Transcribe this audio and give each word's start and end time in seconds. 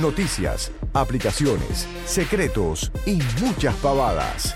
Noticias, 0.00 0.72
aplicaciones, 0.92 1.86
secretos 2.06 2.90
y 3.06 3.18
muchas 3.40 3.74
pavadas. 3.76 4.54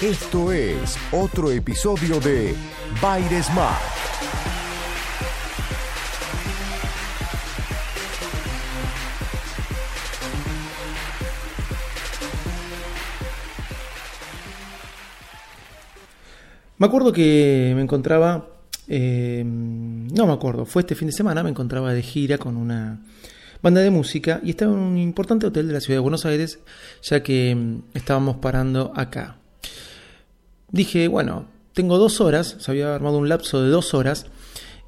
Esto 0.00 0.52
es 0.52 0.96
otro 1.10 1.50
episodio 1.50 2.20
de 2.20 2.54
Baires 3.02 3.46
Smart. 3.46 3.98
Me 16.78 16.86
acuerdo 16.86 17.12
que 17.12 17.72
me 17.74 17.82
encontraba, 17.82 18.46
eh, 18.86 19.42
no 19.44 20.26
me 20.28 20.32
acuerdo, 20.32 20.64
fue 20.64 20.82
este 20.82 20.94
fin 20.94 21.08
de 21.08 21.12
semana, 21.12 21.42
me 21.42 21.50
encontraba 21.50 21.92
de 21.92 22.02
gira 22.02 22.38
con 22.38 22.56
una 22.56 23.00
banda 23.62 23.80
de 23.80 23.90
música 23.90 24.40
y 24.42 24.50
estaba 24.50 24.72
en 24.72 24.78
un 24.78 24.98
importante 24.98 25.46
hotel 25.46 25.66
de 25.66 25.74
la 25.74 25.80
ciudad 25.80 25.96
de 25.96 26.02
Buenos 26.02 26.26
Aires, 26.26 26.60
ya 27.02 27.22
que 27.22 27.54
mm, 27.54 27.82
estábamos 27.94 28.36
parando 28.36 28.92
acá. 28.94 29.38
Dije, 30.70 31.08
bueno, 31.08 31.46
tengo 31.72 31.98
dos 31.98 32.20
horas, 32.20 32.56
se 32.58 32.70
había 32.70 32.94
armado 32.94 33.18
un 33.18 33.28
lapso 33.28 33.62
de 33.62 33.70
dos 33.70 33.94
horas, 33.94 34.26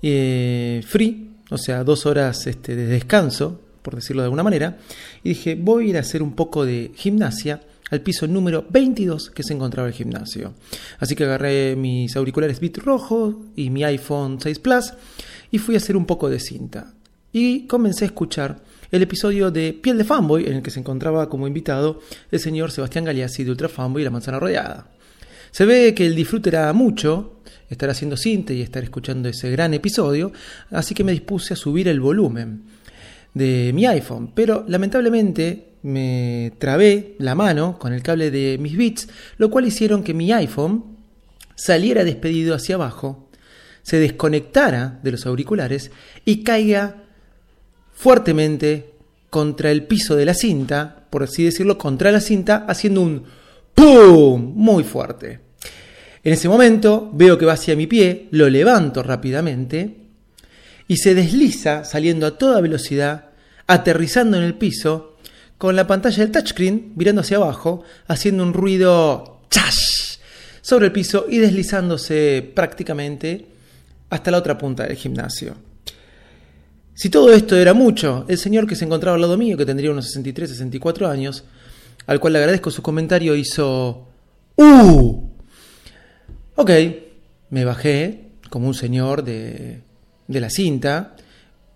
eh, 0.03 0.83
free, 0.87 1.31
o 1.51 1.59
sea, 1.59 1.85
dos 1.85 2.07
horas 2.07 2.47
este, 2.47 2.77
de 2.77 2.87
descanso, 2.87 3.61
por 3.83 3.95
decirlo 3.95 4.23
de 4.23 4.27
alguna 4.27 4.43
manera, 4.43 4.79
y 5.23 5.31
dije, 5.31 5.55
voy 5.55 5.87
a 5.87 5.89
ir 5.91 5.97
a 5.97 6.01
hacer 6.01 6.23
un 6.23 6.35
poco 6.35 6.65
de 6.65 6.93
gimnasia 6.95 7.61
al 7.91 8.03
piso 8.03 8.27
número 8.27 8.65
22 8.69 9.31
que 9.31 9.43
se 9.43 9.53
encontraba 9.53 9.89
el 9.89 9.95
gimnasio. 9.95 10.55
Así 10.99 11.17
que 11.17 11.25
agarré 11.25 11.75
mis 11.77 12.15
auriculares 12.17 12.61
Beat 12.61 12.79
rojo 12.79 13.47
y 13.57 13.71
mi 13.71 13.83
iPhone 13.83 14.39
6 14.41 14.59
Plus 14.61 14.93
y 15.51 15.59
fui 15.59 15.75
a 15.75 15.79
hacer 15.79 15.97
un 15.97 16.07
poco 16.07 16.31
de 16.31 16.39
cinta. 16.39 16.95
Y 17.33 17.67
comencé 17.67 18.05
a 18.05 18.07
escuchar 18.07 18.63
el 18.91 19.03
episodio 19.03 19.53
de 19.53 19.73
Piel 19.73 19.99
de 19.99 20.05
Fanboy 20.05 20.47
en 20.47 20.55
el 20.55 20.63
que 20.63 20.73
se 20.73 20.81
encontraba 20.81 21.29
como 21.29 21.47
invitado 21.47 22.01
el 22.31 22.41
señor 22.41 22.73
Sebastián 22.73 23.05
Galeazzi 23.05 23.45
de 23.45 23.53
Ultra 23.53 23.69
Fanboy 23.69 24.03
y 24.03 24.05
La 24.05 24.11
Manzana 24.11 24.41
Rodeada. 24.41 24.89
Se 25.53 25.65
ve 25.65 25.95
que 25.95 26.07
el 26.07 26.17
disfrute 26.17 26.49
era 26.49 26.73
mucho, 26.73 27.41
estar 27.69 27.89
haciendo 27.89 28.17
cinta 28.17 28.53
y 28.53 28.63
estar 28.63 28.83
escuchando 28.83 29.29
ese 29.29 29.51
gran 29.51 29.75
episodio, 29.75 30.33
así 30.71 30.95
que 30.95 31.05
me 31.05 31.13
dispuse 31.13 31.55
a 31.55 31.57
subir 31.57 31.87
el 31.87 32.01
volumen 32.01 32.65
de 33.35 33.71
mi 33.75 33.87
iPhone, 33.87 34.33
pero 34.35 34.65
lamentablemente 34.67 35.75
me 35.83 36.53
trabé 36.59 37.15
la 37.19 37.37
mano 37.37 37.79
con 37.79 37.93
el 37.93 38.03
cable 38.03 38.33
de 38.33 38.59
mis 38.59 38.77
bits, 38.77 39.09
lo 39.39 39.51
cual 39.51 39.67
hicieron 39.67 40.03
que 40.03 40.15
mi 40.15 40.33
iPhone 40.33 40.97
saliera 41.55 42.03
despedido 42.03 42.57
hacia 42.57 42.75
abajo, 42.75 43.29
se 43.83 43.99
desconectara 43.99 44.99
de 45.03 45.13
los 45.13 45.27
auriculares 45.27 45.91
y 46.25 46.43
caiga 46.43 47.00
fuertemente 48.01 48.95
contra 49.29 49.71
el 49.71 49.85
piso 49.85 50.17
de 50.17 50.25
la 50.25 50.33
cinta, 50.33 51.05
por 51.11 51.23
así 51.23 51.45
decirlo, 51.45 51.77
contra 51.77 52.11
la 52.11 52.21
cinta, 52.21 52.65
haciendo 52.67 53.03
un 53.03 53.25
¡pum! 53.75 54.55
muy 54.57 54.85
fuerte. 54.85 55.41
En 56.25 56.33
ese 56.33 56.49
momento 56.49 57.11
veo 57.13 57.37
que 57.37 57.45
va 57.45 57.53
hacia 57.53 57.77
mi 57.77 57.87
pie, 57.87 58.29
lo 58.31 58.49
levanto 58.49 59.03
rápidamente 59.03 59.97
y 60.89 60.97
se 60.97 61.15
desliza 61.15 61.85
saliendo 61.85 62.27
a 62.27 62.39
toda 62.39 62.63
velocidad, 62.63 63.27
aterrizando 63.67 64.39
en 64.39 64.45
el 64.45 64.55
piso, 64.55 65.19
con 65.59 65.77
la 65.77 65.87
pantalla 65.87 66.25
del 66.25 66.33
touchscreen 66.33 66.95
mirando 66.97 67.21
hacia 67.21 67.37
abajo, 67.37 67.85
haciendo 68.09 68.43
un 68.43 68.55
ruido 68.55 69.43
¡chash! 69.51 70.17
sobre 70.63 70.87
el 70.87 70.93
piso 70.93 71.27
y 71.29 71.37
deslizándose 71.37 72.51
prácticamente 72.55 73.47
hasta 74.09 74.31
la 74.31 74.39
otra 74.39 74.57
punta 74.57 74.85
del 74.85 74.97
gimnasio. 74.97 75.70
Si 77.01 77.09
todo 77.09 77.33
esto 77.33 77.57
era 77.57 77.73
mucho, 77.73 78.27
el 78.29 78.37
señor 78.37 78.67
que 78.67 78.77
se 78.77 78.85
encontraba 78.85 79.15
al 79.15 79.23
lado 79.23 79.39
mío, 79.39 79.57
que 79.57 79.65
tendría 79.65 79.91
unos 79.91 80.05
63, 80.05 80.51
64 80.51 81.09
años, 81.09 81.45
al 82.07 82.21
cual 82.21 82.35
le 82.35 82.41
agradezco 82.41 82.71
su 82.71 82.83
comentario, 82.83 83.35
hizo 83.35 84.07
¡Uh! 84.55 85.31
Ok, 86.57 86.71
me 87.49 87.65
bajé 87.65 88.33
como 88.51 88.69
un 88.69 88.75
señor 88.75 89.25
de, 89.25 89.81
de 90.29 90.41
la 90.41 90.51
cinta. 90.51 91.17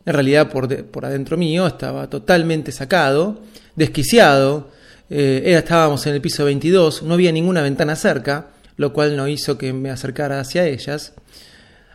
En 0.04 0.12
realidad 0.12 0.50
por, 0.50 0.68
de, 0.68 0.84
por 0.84 1.06
adentro 1.06 1.38
mío 1.38 1.66
estaba 1.66 2.10
totalmente 2.10 2.70
sacado, 2.70 3.40
desquiciado. 3.76 4.72
Eh, 5.08 5.54
estábamos 5.56 6.06
en 6.06 6.16
el 6.16 6.20
piso 6.20 6.44
22, 6.44 7.02
no 7.02 7.14
había 7.14 7.32
ninguna 7.32 7.62
ventana 7.62 7.96
cerca, 7.96 8.50
lo 8.76 8.92
cual 8.92 9.16
no 9.16 9.26
hizo 9.26 9.56
que 9.56 9.72
me 9.72 9.88
acercara 9.88 10.38
hacia 10.38 10.66
ellas. 10.66 11.14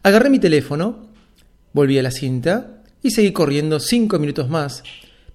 Agarré 0.01 0.31
mi 0.31 0.39
teléfono, 0.39 1.09
volví 1.73 1.99
a 1.99 2.01
la 2.01 2.09
cinta 2.09 2.77
y 3.01 3.11
seguí 3.11 3.31
corriendo 3.31 3.79
cinco 3.79 4.19
minutos 4.19 4.49
más, 4.49 4.83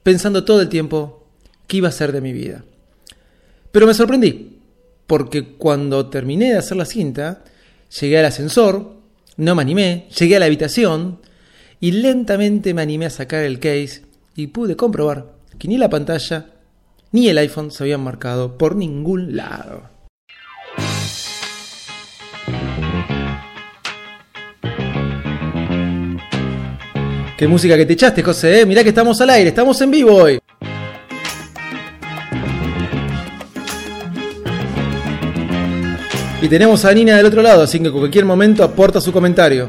pensando 0.03 0.45
todo 0.45 0.61
el 0.61 0.69
tiempo 0.69 1.27
qué 1.67 1.79
iba 1.79 1.89
a 1.89 1.93
ser 1.93 2.13
de 2.13 2.21
mi 2.21 2.33
vida. 2.33 2.65
Pero 3.73 3.87
me 3.87 3.95
sorprendí, 3.95 4.59
porque 5.07 5.57
cuando 5.57 6.09
terminé 6.09 6.53
de 6.53 6.59
hacer 6.59 6.77
la 6.77 6.85
cinta, 6.85 7.45
llegué 8.01 8.19
al 8.19 8.27
ascensor, 8.27 8.95
no 9.37 9.55
me 9.55 9.63
animé, 9.63 10.09
llegué 10.19 10.37
a 10.37 10.41
la 10.41 10.47
habitación 10.47 11.21
y 11.81 11.93
lentamente 11.93 12.75
me 12.75 12.83
animé 12.83 13.06
a 13.06 13.11
sacar 13.11 13.43
el 13.44 13.59
case 13.59 14.03
y 14.37 14.49
pude 14.49 14.77
comprobar 14.77 15.35
que 15.59 15.69
ni 15.69 15.77
la 15.77 15.91
pantalla 15.91 16.50
ni 17.12 17.29
el 17.29 17.38
iPhone 17.38 17.71
se 17.71 17.85
habían 17.85 18.03
marcado 18.03 18.59
por 18.59 18.75
ningún 18.77 19.37
lado. 19.37 19.94
Qué 27.44 27.49
música 27.49 27.76
que 27.76 27.85
te 27.85 27.93
echaste, 27.93 28.23
José, 28.23 28.61
¿eh? 28.62 28.64
Mirá 28.64 28.82
que 28.82 28.88
estamos 28.88 29.20
al 29.20 29.29
aire, 29.29 29.50
estamos 29.50 29.79
en 29.82 29.91
vivo 29.91 30.14
hoy. 30.14 30.38
Y 36.41 36.49
tenemos 36.49 36.87
a 36.87 36.94
Nina 36.94 37.19
del 37.19 37.26
otro 37.26 37.43
lado, 37.43 37.64
así 37.64 37.81
que 37.81 37.88
en 37.88 37.93
cualquier 37.93 38.25
momento 38.25 38.64
aporta 38.64 38.99
su 38.99 39.12
comentario. 39.12 39.69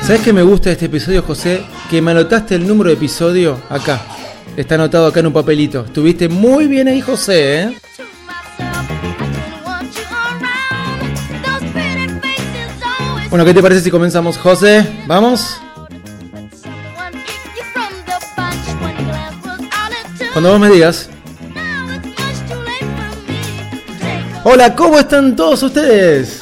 ¿Sabes 0.00 0.22
qué 0.22 0.32
me 0.32 0.40
gusta 0.40 0.70
este 0.70 0.86
episodio, 0.86 1.22
José? 1.22 1.60
Que 1.90 2.00
me 2.00 2.12
anotaste 2.12 2.54
el 2.54 2.66
número 2.66 2.88
de 2.88 2.96
episodio 2.96 3.60
acá. 3.68 4.06
Está 4.56 4.76
anotado 4.76 5.08
acá 5.08 5.20
en 5.20 5.26
un 5.26 5.34
papelito. 5.34 5.84
Estuviste 5.84 6.30
muy 6.30 6.66
bien 6.66 6.88
ahí, 6.88 7.02
José, 7.02 7.60
¿eh? 7.60 7.78
Bueno, 13.30 13.44
¿qué 13.44 13.52
te 13.52 13.60
parece 13.60 13.82
si 13.82 13.90
comenzamos, 13.90 14.38
José? 14.38 14.86
¿Vamos? 15.06 15.60
Cuando 20.32 20.52
vos 20.52 20.60
me 20.60 20.70
digas. 20.70 21.10
Hola, 24.44 24.74
¿cómo 24.74 24.98
están 24.98 25.36
todos 25.36 25.62
ustedes? 25.62 26.40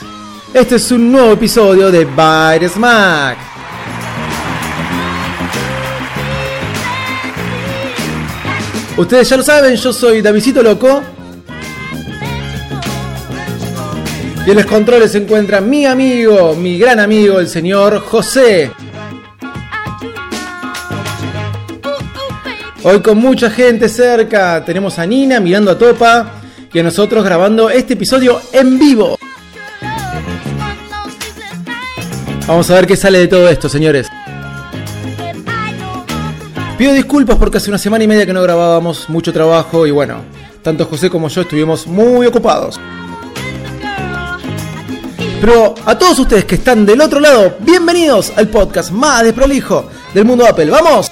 Este 0.54 0.76
es 0.76 0.90
un 0.92 1.10
nuevo 1.10 1.32
episodio 1.32 1.90
de 1.90 2.04
Byte 2.04 2.68
Smack. 2.68 3.36
Ustedes 8.96 9.28
ya 9.28 9.36
lo 9.36 9.42
saben, 9.42 9.74
yo 9.74 9.92
soy 9.92 10.22
Davidito 10.22 10.62
Loco. 10.62 11.15
Y 14.46 14.50
en 14.50 14.56
los 14.58 14.66
controles 14.66 15.10
se 15.10 15.18
encuentra 15.18 15.60
mi 15.60 15.86
amigo, 15.86 16.54
mi 16.54 16.78
gran 16.78 17.00
amigo, 17.00 17.40
el 17.40 17.48
señor 17.48 17.98
José. 17.98 18.70
Hoy 22.84 23.00
con 23.00 23.18
mucha 23.18 23.50
gente 23.50 23.88
cerca, 23.88 24.64
tenemos 24.64 25.00
a 25.00 25.06
Nina 25.06 25.40
mirando 25.40 25.72
a 25.72 25.76
Topa 25.76 26.30
y 26.72 26.78
a 26.78 26.84
nosotros 26.84 27.24
grabando 27.24 27.70
este 27.70 27.94
episodio 27.94 28.40
en 28.52 28.78
vivo. 28.78 29.18
Vamos 32.46 32.70
a 32.70 32.74
ver 32.74 32.86
qué 32.86 32.96
sale 32.96 33.18
de 33.18 33.26
todo 33.26 33.48
esto, 33.48 33.68
señores. 33.68 34.06
Pido 36.78 36.92
disculpas 36.92 37.36
porque 37.36 37.56
hace 37.56 37.70
una 37.70 37.78
semana 37.78 38.04
y 38.04 38.06
media 38.06 38.24
que 38.24 38.32
no 38.32 38.42
grabábamos, 38.42 39.08
mucho 39.08 39.32
trabajo 39.32 39.88
y 39.88 39.90
bueno, 39.90 40.20
tanto 40.62 40.84
José 40.84 41.10
como 41.10 41.26
yo 41.26 41.40
estuvimos 41.40 41.88
muy 41.88 42.28
ocupados. 42.28 42.78
Pero 45.40 45.74
a 45.84 45.98
todos 45.98 46.18
ustedes 46.18 46.44
que 46.44 46.54
están 46.54 46.86
del 46.86 47.00
otro 47.00 47.20
lado, 47.20 47.56
bienvenidos 47.60 48.32
al 48.36 48.48
podcast 48.48 48.90
más 48.90 49.22
desprolijo 49.22 49.88
del 50.14 50.24
mundo 50.24 50.46
Apple. 50.46 50.70
¡Vamos! 50.70 51.10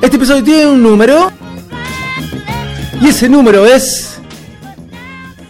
Este 0.00 0.16
episodio 0.16 0.44
tiene 0.44 0.66
un 0.66 0.82
número. 0.82 1.32
Y 3.00 3.08
ese 3.08 3.28
número 3.28 3.66
es. 3.66 4.18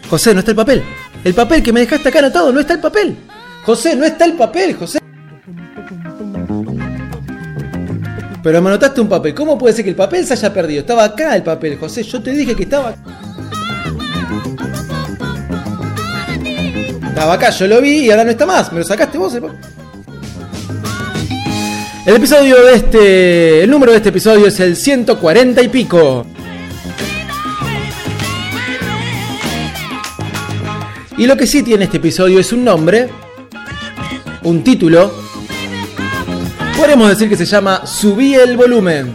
José, 0.08 0.32
no 0.32 0.40
está 0.40 0.52
el 0.52 0.56
papel. 0.56 0.84
El 1.24 1.34
papel 1.34 1.62
que 1.62 1.72
me 1.72 1.80
dejaste 1.80 2.08
acá 2.08 2.20
anotado, 2.20 2.52
no 2.52 2.60
está 2.60 2.74
el 2.74 2.80
papel. 2.80 3.16
José, 3.64 3.96
no 3.96 4.04
está 4.04 4.24
el 4.24 4.34
papel, 4.34 4.74
José. 4.74 5.00
Pero 8.46 8.62
me 8.62 8.68
anotaste 8.68 9.00
un 9.00 9.08
papel. 9.08 9.34
¿Cómo 9.34 9.58
puede 9.58 9.74
ser 9.74 9.82
que 9.84 9.90
el 9.90 9.96
papel 9.96 10.24
se 10.24 10.34
haya 10.34 10.54
perdido? 10.54 10.82
Estaba 10.82 11.02
acá 11.02 11.34
el 11.34 11.42
papel, 11.42 11.76
José. 11.78 12.04
Yo 12.04 12.22
te 12.22 12.30
dije 12.30 12.54
que 12.54 12.62
estaba. 12.62 12.94
Estaba 17.08 17.32
acá, 17.32 17.50
yo 17.50 17.66
lo 17.66 17.80
vi 17.80 18.04
y 18.04 18.10
ahora 18.12 18.22
no 18.22 18.30
está 18.30 18.46
más. 18.46 18.72
Me 18.72 18.78
lo 18.78 18.84
sacaste 18.84 19.18
vos 19.18 19.34
el. 19.34 19.46
El 22.06 22.14
episodio 22.14 22.64
de 22.66 22.74
este. 22.74 23.64
El 23.64 23.70
número 23.70 23.90
de 23.90 23.98
este 23.98 24.10
episodio 24.10 24.46
es 24.46 24.60
el 24.60 24.76
140 24.76 25.62
y 25.62 25.68
pico. 25.68 26.24
Y 31.18 31.26
lo 31.26 31.36
que 31.36 31.48
sí 31.48 31.64
tiene 31.64 31.86
este 31.86 31.96
episodio 31.96 32.38
es 32.38 32.52
un 32.52 32.62
nombre, 32.62 33.08
un 34.44 34.62
título. 34.62 35.25
Podemos 36.76 37.08
decir 37.08 37.28
que 37.28 37.36
se 37.36 37.46
llama 37.46 37.86
Subí 37.86 38.34
el 38.34 38.56
volumen. 38.56 39.14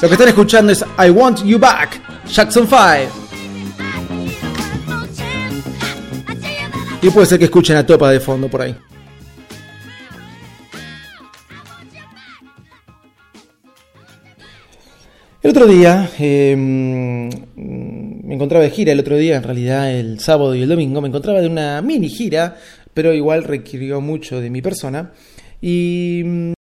Lo 0.00 0.08
que 0.08 0.14
están 0.14 0.28
escuchando 0.28 0.72
es 0.72 0.84
I 0.98 1.10
Want 1.10 1.44
You 1.44 1.58
Back, 1.58 2.00
Jackson 2.26 2.66
5. 2.66 2.78
Y 7.02 7.10
puede 7.10 7.26
ser 7.26 7.38
que 7.38 7.44
escuchen 7.44 7.76
a 7.76 7.86
Topa 7.86 8.10
de 8.10 8.18
fondo 8.18 8.48
por 8.48 8.62
ahí. 8.62 8.74
El 15.42 15.50
otro 15.50 15.66
día, 15.66 16.10
eh, 16.18 17.28
me 18.32 18.36
encontraba 18.36 18.64
de 18.64 18.70
gira, 18.70 18.92
el 18.92 19.00
otro 19.00 19.18
día, 19.18 19.36
en 19.36 19.42
realidad 19.42 19.92
el 19.92 20.18
sábado 20.18 20.54
y 20.54 20.62
el 20.62 20.68
domingo, 20.70 21.02
me 21.02 21.08
encontraba 21.08 21.42
de 21.42 21.48
una 21.48 21.82
mini 21.82 22.08
gira, 22.08 22.56
pero 22.94 23.12
igual 23.12 23.44
requirió 23.44 24.00
mucho 24.00 24.40
de 24.40 24.48
mi 24.48 24.62
persona. 24.62 25.12
Y 25.60 26.22
mm, 26.24 26.52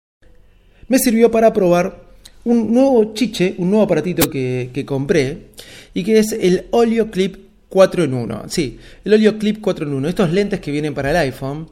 me 0.88 0.99
sirvió 0.99 1.31
para 1.31 1.52
probar 1.52 1.96
un 2.43 2.75
nuevo 2.75 3.14
chiche, 3.14 3.55
un 3.58 3.70
nuevo 3.70 3.84
aparatito 3.84 4.28
que, 4.28 4.70
que 4.75 4.84
compré, 4.84 5.50
y 5.94 6.02
que 6.02 6.19
es 6.19 6.32
el 6.32 6.64
Olio 6.72 7.08
Clip 7.08 7.37
4 7.69 8.02
en 8.02 8.14
1. 8.14 8.43
Sí, 8.49 8.81
el 9.05 9.14
Olio 9.14 9.38
Clip 9.38 9.61
4 9.61 9.87
en 9.87 9.94
1. 9.94 10.08
Estos 10.08 10.32
lentes 10.32 10.58
que 10.58 10.72
vienen 10.72 10.93
para 10.93 11.12
el 11.12 11.17
iPhone. 11.19 11.69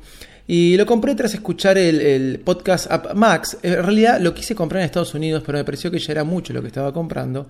Y 0.50 0.78
lo 0.78 0.86
compré 0.86 1.14
tras 1.14 1.34
escuchar 1.34 1.76
el, 1.76 2.40
podcast 2.42 2.90
App 2.90 3.12
Max. 3.14 3.58
En 3.62 3.82
realidad 3.82 4.18
lo 4.18 4.32
quise 4.32 4.54
comprar 4.54 4.80
en 4.80 4.86
Estados 4.86 5.12
Unidos, 5.12 5.42
pero 5.44 5.58
me 5.58 5.64
pareció 5.64 5.90
que 5.90 5.98
ya 5.98 6.12
era 6.12 6.24
mucho 6.24 6.54
lo 6.54 6.62
que 6.62 6.68
estaba 6.68 6.90
comprando. 6.90 7.48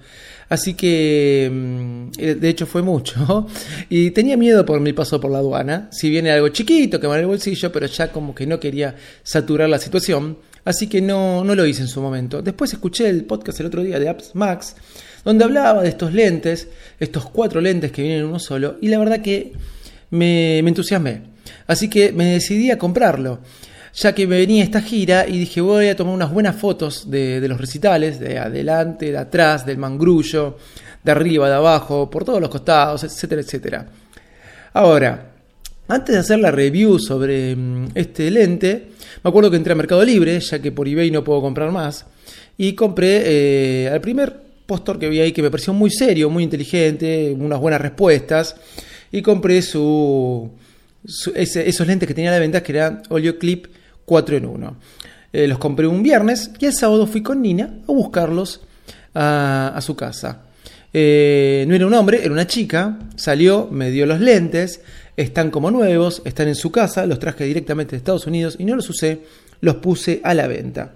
Así 0.48 0.74
que, 0.74 1.48
mm, 1.48 2.10
de 2.10 2.48
hecho, 2.48 2.66
fue 2.66 2.82
mucho. 2.82 3.46
Y 3.88 4.10
tenía 4.10 4.36
miedo 4.36 4.66
por 4.66 4.80
mi 4.80 4.92
paso 4.92 5.20
por 5.20 5.30
la 5.30 5.38
aduana. 5.38 5.88
Si 5.92 6.10
viene 6.10 6.32
algo 6.32 6.48
chiquito 6.48 6.98
que 6.98 7.06
va 7.06 7.14
en 7.14 7.20
el 7.20 7.26
bolsillo, 7.28 7.70
pero 7.70 7.86
ya 7.86 8.10
como 8.10 8.34
que 8.34 8.48
no 8.48 8.58
quería 8.58 8.96
saturar 9.22 9.68
la 9.68 9.78
situación. 9.78 10.36
Así 10.64 10.88
que 10.88 11.00
no, 11.00 11.44
no 11.44 11.54
lo 11.54 11.64
hice 11.64 11.82
en 11.82 11.88
su 11.88 12.02
momento. 12.02 12.42
Después 12.42 12.72
escuché 12.72 13.08
el 13.08 13.24
podcast 13.26 13.60
el 13.60 13.66
otro 13.66 13.84
día 13.84 14.00
de 14.00 14.08
Apps 14.08 14.34
Max, 14.34 14.74
donde 15.24 15.44
hablaba 15.44 15.82
de 15.82 15.90
estos 15.90 16.12
lentes, 16.12 16.66
estos 16.98 17.30
cuatro 17.30 17.60
lentes 17.60 17.92
que 17.92 18.02
vienen 18.02 18.22
en 18.22 18.26
uno 18.26 18.40
solo. 18.40 18.76
Y 18.80 18.88
la 18.88 18.98
verdad 18.98 19.22
que 19.22 19.52
me, 20.10 20.60
me 20.64 20.70
entusiasmé. 20.70 21.37
Así 21.66 21.88
que 21.88 22.12
me 22.12 22.32
decidí 22.32 22.70
a 22.70 22.78
comprarlo, 22.78 23.40
ya 23.94 24.14
que 24.14 24.26
me 24.26 24.38
venía 24.38 24.64
esta 24.64 24.80
gira 24.80 25.26
y 25.26 25.38
dije 25.38 25.60
voy 25.60 25.88
a 25.88 25.96
tomar 25.96 26.14
unas 26.14 26.32
buenas 26.32 26.56
fotos 26.56 27.10
de, 27.10 27.46
los 27.48 27.60
recitales, 27.60 28.20
de 28.20 28.38
adelante, 28.38 29.10
de 29.10 29.18
atrás, 29.18 29.66
del 29.66 29.78
mangrullo, 29.78 30.56
de 31.02 31.12
arriba, 31.12 31.48
de 31.48 31.54
abajo, 31.54 32.08
por 32.10 32.24
todos 32.24 32.40
los 32.40 32.50
costados, 32.50 33.04
etcétera, 33.04 33.42
etcétera. 33.42 33.86
Ahora, 34.72 35.32
antes 35.88 36.14
de 36.14 36.20
hacer 36.20 36.38
la 36.38 36.50
review 36.50 36.98
sobre 36.98 37.56
este 37.94 38.30
lente, 38.30 38.88
me 39.24 39.28
acuerdo 39.28 39.50
que 39.50 39.56
entré 39.56 39.72
a 39.72 39.76
Mercado 39.76 40.04
Libre, 40.04 40.38
ya 40.38 40.60
que 40.60 40.70
por 40.70 40.86
eBay 40.86 41.10
no 41.10 41.24
puedo 41.24 41.40
comprar 41.40 41.72
más, 41.72 42.04
y 42.56 42.74
compré 42.74 43.22
eh, 43.24 43.88
al 43.88 44.00
primer 44.00 44.48
postor 44.66 44.98
que 44.98 45.08
vi 45.08 45.20
ahí 45.20 45.32
que 45.32 45.40
me 45.40 45.50
pareció 45.50 45.72
muy 45.72 45.90
serio, 45.90 46.28
muy 46.28 46.44
inteligente, 46.44 47.34
unas 47.38 47.58
buenas 47.58 47.80
respuestas, 47.80 48.54
y 49.10 49.22
compré 49.22 49.62
su 49.62 50.50
esos 51.04 51.86
lentes 51.86 52.06
que 52.06 52.14
tenía 52.14 52.30
la 52.30 52.38
venta, 52.38 52.62
que 52.62 52.72
eran 52.72 53.02
Olio 53.08 53.38
Clip 53.38 53.66
4 54.04 54.36
en 54.36 54.46
1. 54.46 54.76
Eh, 55.32 55.46
los 55.46 55.58
compré 55.58 55.86
un 55.86 56.02
viernes 56.02 56.50
y 56.58 56.66
el 56.66 56.72
sábado 56.72 57.06
fui 57.06 57.22
con 57.22 57.42
Nina 57.42 57.80
a 57.86 57.92
buscarlos 57.92 58.62
a, 59.14 59.72
a 59.74 59.80
su 59.80 59.94
casa. 59.94 60.42
Eh, 60.92 61.64
no 61.68 61.74
era 61.74 61.86
un 61.86 61.94
hombre, 61.94 62.20
era 62.22 62.32
una 62.32 62.46
chica. 62.46 62.98
Salió, 63.16 63.68
me 63.70 63.90
dio 63.90 64.06
los 64.06 64.20
lentes. 64.20 64.80
Están 65.16 65.50
como 65.50 65.70
nuevos, 65.70 66.22
están 66.24 66.48
en 66.48 66.54
su 66.54 66.70
casa. 66.70 67.06
Los 67.06 67.18
traje 67.18 67.44
directamente 67.44 67.92
de 67.92 67.98
Estados 67.98 68.26
Unidos 68.26 68.56
y 68.58 68.64
no 68.64 68.76
los 68.76 68.88
usé. 68.88 69.22
Los 69.60 69.76
puse 69.76 70.20
a 70.24 70.34
la 70.34 70.46
venta. 70.46 70.94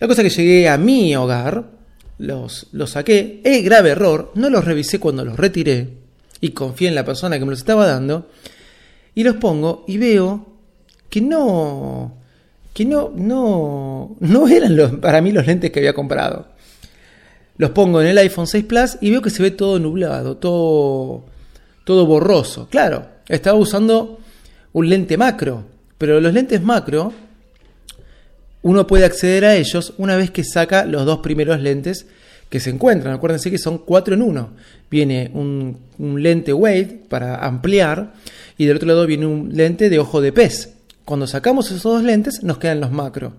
La 0.00 0.08
cosa 0.08 0.22
que 0.22 0.30
llegué 0.30 0.68
a 0.68 0.76
mi 0.76 1.14
hogar, 1.16 1.64
los, 2.18 2.68
los 2.72 2.90
saqué. 2.90 3.40
El 3.44 3.62
grave 3.62 3.90
error, 3.90 4.32
no 4.34 4.50
los 4.50 4.64
revisé 4.64 4.98
cuando 4.98 5.24
los 5.24 5.36
retiré. 5.36 5.88
Y 6.40 6.50
confié 6.50 6.88
en 6.88 6.94
la 6.94 7.04
persona 7.04 7.38
que 7.38 7.44
me 7.44 7.52
los 7.52 7.60
estaba 7.60 7.86
dando. 7.86 8.28
Y 9.14 9.22
los 9.22 9.36
pongo 9.36 9.84
y 9.86 9.98
veo 9.98 10.46
que 11.08 11.20
no. 11.20 12.14
que 12.72 12.84
no. 12.84 13.12
no. 13.14 14.16
no 14.20 14.48
eran 14.48 14.76
los, 14.76 14.92
para 14.96 15.20
mí 15.20 15.32
los 15.32 15.46
lentes 15.46 15.70
que 15.70 15.80
había 15.80 15.94
comprado. 15.94 16.48
Los 17.56 17.70
pongo 17.70 18.00
en 18.00 18.08
el 18.08 18.18
iPhone 18.18 18.48
6 18.48 18.64
Plus 18.64 18.98
y 19.00 19.10
veo 19.10 19.22
que 19.22 19.30
se 19.30 19.42
ve 19.42 19.52
todo 19.52 19.78
nublado, 19.78 20.36
todo. 20.36 21.24
todo 21.84 22.06
borroso. 22.06 22.68
Claro, 22.68 23.06
estaba 23.28 23.56
usando 23.56 24.18
un 24.72 24.88
lente 24.88 25.16
macro. 25.16 25.64
Pero 25.98 26.20
los 26.20 26.32
lentes 26.32 26.62
macro. 26.62 27.12
Uno 28.62 28.86
puede 28.86 29.04
acceder 29.04 29.44
a 29.44 29.54
ellos 29.54 29.92
una 29.98 30.16
vez 30.16 30.30
que 30.30 30.42
saca 30.42 30.86
los 30.86 31.04
dos 31.04 31.18
primeros 31.18 31.60
lentes 31.60 32.06
que 32.48 32.60
se 32.60 32.70
encuentran. 32.70 33.14
Acuérdense 33.14 33.50
que 33.50 33.58
son 33.58 33.78
4 33.78 34.14
en 34.14 34.22
1. 34.22 34.50
Viene 34.90 35.30
un, 35.34 35.78
un, 35.98 36.22
lente 36.22 36.52
wave 36.52 37.02
para 37.08 37.44
ampliar 37.44 38.14
y 38.56 38.66
del 38.66 38.76
otro 38.76 38.88
lado 38.88 39.06
viene 39.06 39.26
un 39.26 39.50
lente 39.54 39.90
de 39.90 39.98
ojo 39.98 40.20
de 40.20 40.32
pez. 40.32 40.74
Cuando 41.04 41.26
sacamos 41.26 41.66
esos 41.66 41.82
dos 41.82 42.02
lentes 42.02 42.42
nos 42.42 42.58
quedan 42.58 42.80
los 42.80 42.90
macro. 42.90 43.34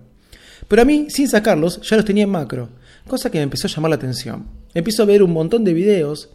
Pero 0.68 0.82
a 0.82 0.84
mí, 0.84 1.06
sin 1.08 1.28
sacarlos, 1.28 1.80
ya 1.82 1.96
los 1.96 2.04
tenía 2.04 2.24
en 2.24 2.30
macro, 2.30 2.68
cosa 3.06 3.30
que 3.30 3.38
me 3.38 3.44
empezó 3.44 3.66
a 3.66 3.70
llamar 3.70 3.90
la 3.90 3.96
atención. 3.96 4.46
Empiezo 4.74 5.02
a 5.02 5.06
ver 5.06 5.22
un 5.22 5.32
montón 5.32 5.64
de 5.64 5.74
videos 5.74 6.28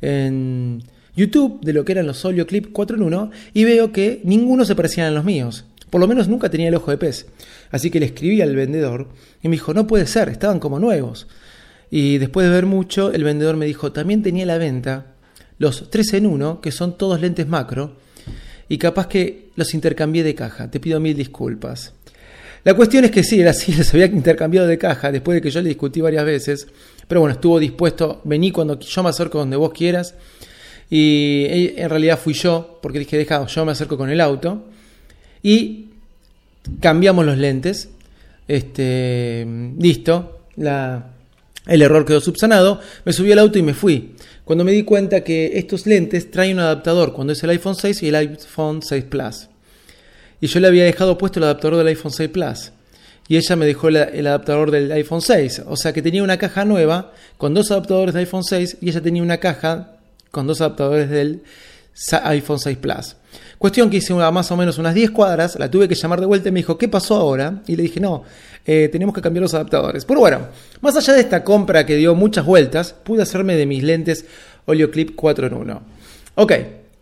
en 0.00 0.82
YouTube 1.16 1.60
de 1.62 1.72
lo 1.72 1.84
que 1.84 1.92
eran 1.92 2.06
los 2.06 2.24
Olio 2.24 2.46
Clip 2.46 2.68
4 2.72 2.96
en 2.96 3.02
1 3.02 3.30
y 3.54 3.64
veo 3.64 3.92
que 3.92 4.20
ninguno 4.24 4.64
se 4.64 4.74
parecían 4.74 5.08
a 5.08 5.10
los 5.10 5.24
míos. 5.24 5.64
Por 5.90 6.00
lo 6.00 6.08
menos 6.08 6.28
nunca 6.28 6.50
tenía 6.50 6.68
el 6.68 6.74
ojo 6.74 6.90
de 6.90 6.98
pez. 6.98 7.26
Así 7.70 7.90
que 7.90 8.00
le 8.00 8.06
escribí 8.06 8.40
al 8.40 8.54
vendedor 8.54 9.08
y 9.42 9.48
me 9.48 9.56
dijo, 9.56 9.74
no 9.74 9.86
puede 9.86 10.06
ser, 10.06 10.28
estaban 10.28 10.60
como 10.60 10.78
nuevos. 10.78 11.26
Y 11.90 12.18
después 12.18 12.46
de 12.46 12.52
ver 12.52 12.66
mucho, 12.66 13.12
el 13.12 13.24
vendedor 13.24 13.56
me 13.56 13.66
dijo, 13.66 13.92
también 13.92 14.22
tenía 14.22 14.46
la 14.46 14.58
venta 14.58 15.14
los 15.58 15.90
3 15.90 16.14
en 16.14 16.26
1, 16.26 16.60
que 16.60 16.70
son 16.70 16.96
todos 16.96 17.20
lentes 17.20 17.48
macro, 17.48 17.96
y 18.68 18.78
capaz 18.78 19.06
que 19.06 19.48
los 19.56 19.74
intercambié 19.74 20.22
de 20.22 20.34
caja. 20.34 20.70
Te 20.70 20.80
pido 20.80 21.00
mil 21.00 21.16
disculpas. 21.16 21.92
La 22.64 22.74
cuestión 22.74 23.04
es 23.04 23.10
que 23.10 23.22
sí, 23.22 23.40
era 23.40 23.50
así, 23.50 23.72
les 23.76 23.92
había 23.94 24.06
intercambiado 24.06 24.66
de 24.66 24.78
caja 24.78 25.10
después 25.10 25.36
de 25.36 25.42
que 25.42 25.50
yo 25.50 25.60
le 25.62 25.68
discutí 25.68 26.00
varias 26.00 26.24
veces. 26.24 26.66
Pero 27.06 27.20
bueno, 27.20 27.34
estuvo 27.34 27.58
dispuesto, 27.58 28.20
vení 28.24 28.50
cuando 28.50 28.78
yo 28.78 29.02
me 29.02 29.08
acerco 29.08 29.38
donde 29.38 29.56
vos 29.56 29.72
quieras. 29.72 30.14
Y 30.90 31.74
en 31.76 31.88
realidad 31.88 32.18
fui 32.18 32.32
yo, 32.32 32.78
porque 32.82 32.98
dije, 32.98 33.16
deja, 33.18 33.46
yo 33.46 33.64
me 33.64 33.72
acerco 33.72 33.96
con 33.96 34.10
el 34.10 34.20
auto. 34.20 34.66
Y 35.42 35.86
cambiamos 36.80 37.24
los 37.24 37.38
lentes. 37.38 37.90
Este, 38.46 39.46
listo, 39.78 40.40
el 40.56 41.82
error 41.82 42.04
quedó 42.04 42.20
subsanado. 42.20 42.80
Me 43.04 43.12
subí 43.12 43.32
al 43.32 43.38
auto 43.38 43.58
y 43.58 43.62
me 43.62 43.74
fui. 43.74 44.14
Cuando 44.48 44.64
me 44.64 44.72
di 44.72 44.82
cuenta 44.82 45.22
que 45.22 45.58
estos 45.58 45.84
lentes 45.84 46.30
traen 46.30 46.54
un 46.54 46.60
adaptador 46.60 47.12
cuando 47.12 47.34
es 47.34 47.42
el 47.42 47.50
iPhone 47.50 47.74
6 47.74 48.02
y 48.02 48.08
el 48.08 48.14
iPhone 48.14 48.80
6 48.80 49.04
Plus. 49.04 49.46
Y 50.40 50.46
yo 50.46 50.58
le 50.58 50.68
había 50.68 50.84
dejado 50.84 51.18
puesto 51.18 51.38
el 51.38 51.44
adaptador 51.44 51.76
del 51.76 51.88
iPhone 51.88 52.10
6 52.10 52.30
Plus. 52.30 52.72
Y 53.28 53.36
ella 53.36 53.56
me 53.56 53.66
dejó 53.66 53.88
el 53.88 54.26
adaptador 54.26 54.70
del 54.70 54.90
iPhone 54.90 55.20
6. 55.20 55.64
O 55.66 55.76
sea 55.76 55.92
que 55.92 56.00
tenía 56.00 56.22
una 56.22 56.38
caja 56.38 56.64
nueva 56.64 57.12
con 57.36 57.52
dos 57.52 57.70
adaptadores 57.70 58.14
de 58.14 58.20
iPhone 58.20 58.42
6 58.42 58.78
y 58.80 58.88
ella 58.88 59.02
tenía 59.02 59.22
una 59.22 59.36
caja 59.36 59.98
con 60.30 60.46
dos 60.46 60.62
adaptadores 60.62 61.10
del 61.10 61.42
iPhone 62.22 62.58
6 62.58 62.78
Plus. 62.78 63.16
Cuestión 63.58 63.90
que 63.90 63.96
hice 63.96 64.14
más 64.14 64.50
o 64.52 64.56
menos 64.56 64.78
unas 64.78 64.94
10 64.94 65.10
cuadras, 65.10 65.58
la 65.58 65.70
tuve 65.70 65.88
que 65.88 65.96
llamar 65.96 66.20
de 66.20 66.26
vuelta 66.26 66.48
y 66.48 66.52
me 66.52 66.60
dijo, 66.60 66.78
¿qué 66.78 66.88
pasó 66.88 67.16
ahora? 67.16 67.62
Y 67.66 67.74
le 67.74 67.82
dije, 67.82 67.98
no, 67.98 68.22
eh, 68.64 68.88
tenemos 68.90 69.14
que 69.14 69.20
cambiar 69.20 69.42
los 69.42 69.54
adaptadores. 69.54 70.04
Pero 70.04 70.20
bueno, 70.20 70.40
más 70.80 70.96
allá 70.96 71.14
de 71.14 71.20
esta 71.20 71.42
compra 71.42 71.84
que 71.84 71.96
dio 71.96 72.14
muchas 72.14 72.44
vueltas, 72.44 72.92
pude 72.92 73.22
hacerme 73.22 73.56
de 73.56 73.66
mis 73.66 73.82
lentes 73.82 74.24
Clip 74.92 75.14
4 75.16 75.46
en 75.46 75.54
1. 75.54 75.82
Ok, 76.36 76.52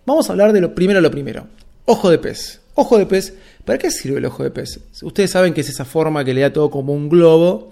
vamos 0.06 0.28
a 0.28 0.32
hablar 0.32 0.52
de 0.52 0.60
lo 0.60 0.74
primero 0.74 1.00
lo 1.00 1.10
primero. 1.10 1.46
Ojo 1.84 2.10
de 2.10 2.18
pez. 2.18 2.60
Ojo 2.74 2.98
de 2.98 3.06
pez, 3.06 3.34
¿para 3.64 3.78
qué 3.78 3.90
sirve 3.90 4.18
el 4.18 4.26
ojo 4.26 4.42
de 4.42 4.50
pez? 4.50 4.80
Ustedes 5.02 5.30
saben 5.30 5.52
que 5.52 5.62
es 5.62 5.68
esa 5.68 5.84
forma 5.84 6.24
que 6.24 6.34
le 6.34 6.42
da 6.42 6.52
todo 6.52 6.70
como 6.70 6.92
un 6.92 7.08
globo 7.08 7.70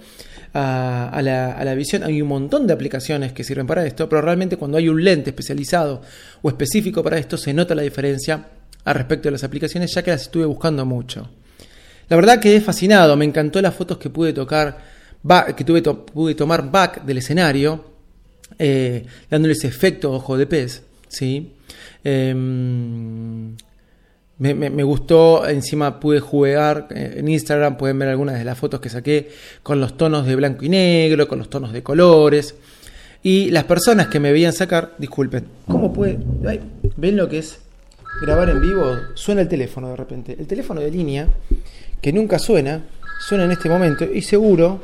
a, 0.55 1.21
la, 1.23 1.75
visión. 1.75 2.05
Hay 2.05 2.23
un 2.23 2.29
montón 2.29 2.67
de 2.67 2.73
aplicaciones 2.73 3.33
que 3.33 3.45
sirven 3.45 3.67
para 3.67 3.85
esto, 3.85 4.09
pero 4.09 4.23
realmente 4.23 4.57
cuando 4.57 4.79
hay 4.79 4.89
un 4.89 5.03
lente 5.03 5.31
especializado 5.31 6.01
o 6.43 6.49
específico 6.49 7.03
para 7.03 7.19
esto, 7.19 7.37
se 7.37 7.53
nota 7.53 7.75
la 7.75 7.83
diferencia 7.83 8.47
al 8.85 8.95
respecto 8.95 9.29
de 9.29 9.33
las 9.33 9.45
aplicaciones, 9.45 9.93
ya 9.93 10.03
que 10.03 10.13
las 10.13 10.23
estuve 10.23 10.45
buscando 10.45 10.87
mucho. 10.87 11.29
La 12.09 12.17
verdad 12.17 12.39
que 12.39 12.55
he 12.55 12.61
fascinado, 12.61 13.17
me 13.17 13.25
encantó 13.25 13.61
las 13.61 13.75
fotos 13.75 13.99
que 13.99 14.11
pude 14.11 14.33
tocar, 14.33 14.79
que 15.57 15.65
tuve 15.65 15.83
pude 15.83 16.35
tomar 16.35 16.71
back 16.71 17.05
del 17.05 17.19
escenario, 17.19 17.93
eh, 18.59 19.05
dándole 19.29 19.55
ese 19.55 19.69
efecto 19.69 20.13
ojo 20.13 20.37
de 20.37 20.47
pez, 20.47 20.83
¿sí? 21.09 21.55
Em, 22.05 23.57
me, 24.39 24.83
gustó, 24.83 25.49
encima 25.49 26.01
pude 26.01 26.21
jugar 26.21 26.89
eh, 26.91 27.15
en 27.19 27.29
Instagram, 27.29 27.77
pueden 27.77 27.99
ver 27.99 28.09
algunas 28.09 28.39
de 28.39 28.45
las 28.45 28.59
fotos 28.59 28.81
que 28.81 28.89
saqué 28.89 29.31
con 29.63 29.81
los 29.81 29.97
tonos 29.97 30.27
de 30.27 30.35
blanco 30.35 30.65
y 30.65 30.69
negro, 30.69 31.29
con 31.29 31.39
los 31.39 31.49
tonos 31.49 31.73
de 31.73 31.83
colores. 31.83 32.55
Y 33.23 33.51
las 33.51 33.65
personas 33.65 34.09
que 34.09 34.21
me 34.21 34.33
veían 34.33 34.53
sacar, 34.53 34.95
disculpen, 34.99 35.47
¿cómo 35.67 35.93
puede? 35.93 36.19
¿Ven 36.97 37.17
lo 37.17 37.29
que 37.29 37.39
es 37.39 37.59
grabar 38.23 38.51
en 38.51 38.61
vivo? 38.61 38.97
Suena 39.15 39.41
el 39.43 39.49
teléfono 39.49 39.89
de 39.89 39.97
repente. 39.97 40.37
El 40.39 40.47
teléfono 40.47 40.81
de 40.81 40.91
línea, 40.91 41.29
que 42.01 42.13
nunca 42.13 42.39
suena, 42.39 42.85
suena 43.27 43.45
en 43.45 43.53
este 43.53 43.69
momento 43.69 44.05
y 44.05 44.21
seguro... 44.23 44.81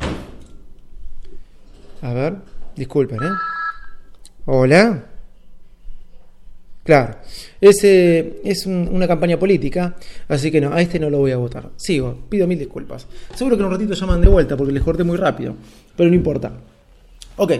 A 2.02 2.14
ver, 2.14 2.36
disculpen, 2.76 3.18
¿eh? 3.22 3.30
Hola. 4.46 5.09
Claro, 6.90 7.18
ese 7.60 8.40
es 8.42 8.66
una 8.66 9.06
campaña 9.06 9.38
política, 9.38 9.94
así 10.26 10.50
que 10.50 10.60
no, 10.60 10.74
a 10.74 10.82
este 10.82 10.98
no 10.98 11.08
lo 11.08 11.18
voy 11.18 11.30
a 11.30 11.36
votar. 11.36 11.70
Sigo, 11.76 12.24
pido 12.28 12.48
mil 12.48 12.58
disculpas. 12.58 13.06
Seguro 13.32 13.56
que 13.56 13.60
en 13.60 13.66
un 13.66 13.72
ratito 13.74 13.94
llaman 13.94 14.20
de 14.20 14.26
vuelta 14.26 14.56
porque 14.56 14.72
les 14.72 14.82
corté 14.82 15.04
muy 15.04 15.16
rápido, 15.16 15.54
pero 15.96 16.08
no 16.08 16.16
importa. 16.16 16.50
Ok, 17.36 17.52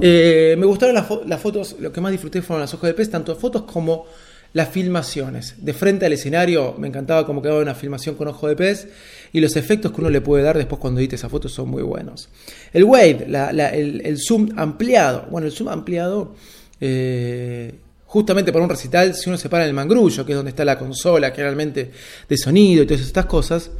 eh, 0.00 0.56
me 0.58 0.64
gustaron 0.64 0.94
las, 0.94 1.40
fotos, 1.42 1.76
lo 1.78 1.92
que 1.92 2.00
más 2.00 2.10
disfruté 2.10 2.40
fueron 2.40 2.62
las 2.62 2.72
hojas 2.72 2.88
de 2.88 2.94
pez, 2.94 3.10
tanto 3.10 3.36
fotos 3.36 3.64
como 3.64 4.06
las 4.54 4.70
filmaciones. 4.70 5.56
De 5.58 5.74
frente 5.74 6.06
al 6.06 6.14
escenario 6.14 6.74
me 6.78 6.88
encantaba 6.88 7.26
cómo 7.26 7.42
quedaba 7.42 7.60
una 7.60 7.74
filmación 7.74 8.14
con 8.14 8.28
ojo 8.28 8.48
de 8.48 8.56
pez 8.56 8.88
y 9.30 9.42
los 9.42 9.56
efectos 9.56 9.92
que 9.92 10.00
uno 10.00 10.08
le 10.08 10.22
puede 10.22 10.42
dar 10.42 10.56
después 10.56 10.80
cuando 10.80 11.00
edite 11.00 11.16
esa 11.16 11.28
foto 11.28 11.50
son 11.50 11.68
muy 11.68 11.82
buenos. 11.82 12.30
El 12.72 12.84
wave, 12.84 13.26
el, 13.74 14.18
zoom 14.18 14.48
ampliado. 14.56 15.26
Bueno, 15.30 15.46
el 15.48 15.52
zoom 15.52 15.68
ampliado... 15.68 16.34
Eh, 16.80 17.74
justamente 18.10 18.52
para 18.52 18.64
un 18.64 18.70
recital, 18.70 19.14
si 19.14 19.30
uno 19.30 19.38
se 19.38 19.48
para 19.48 19.62
en 19.62 19.68
el 19.68 19.74
mangrullo, 19.74 20.26
que 20.26 20.32
es 20.32 20.36
donde 20.36 20.50
está 20.50 20.64
la 20.64 20.76
consola 20.76 21.30
generalmente 21.30 21.92
de 22.28 22.36
sonido 22.36 22.82
y 22.82 22.86
todas 22.86 23.02
estas 23.02 23.26
cosas, 23.26 23.70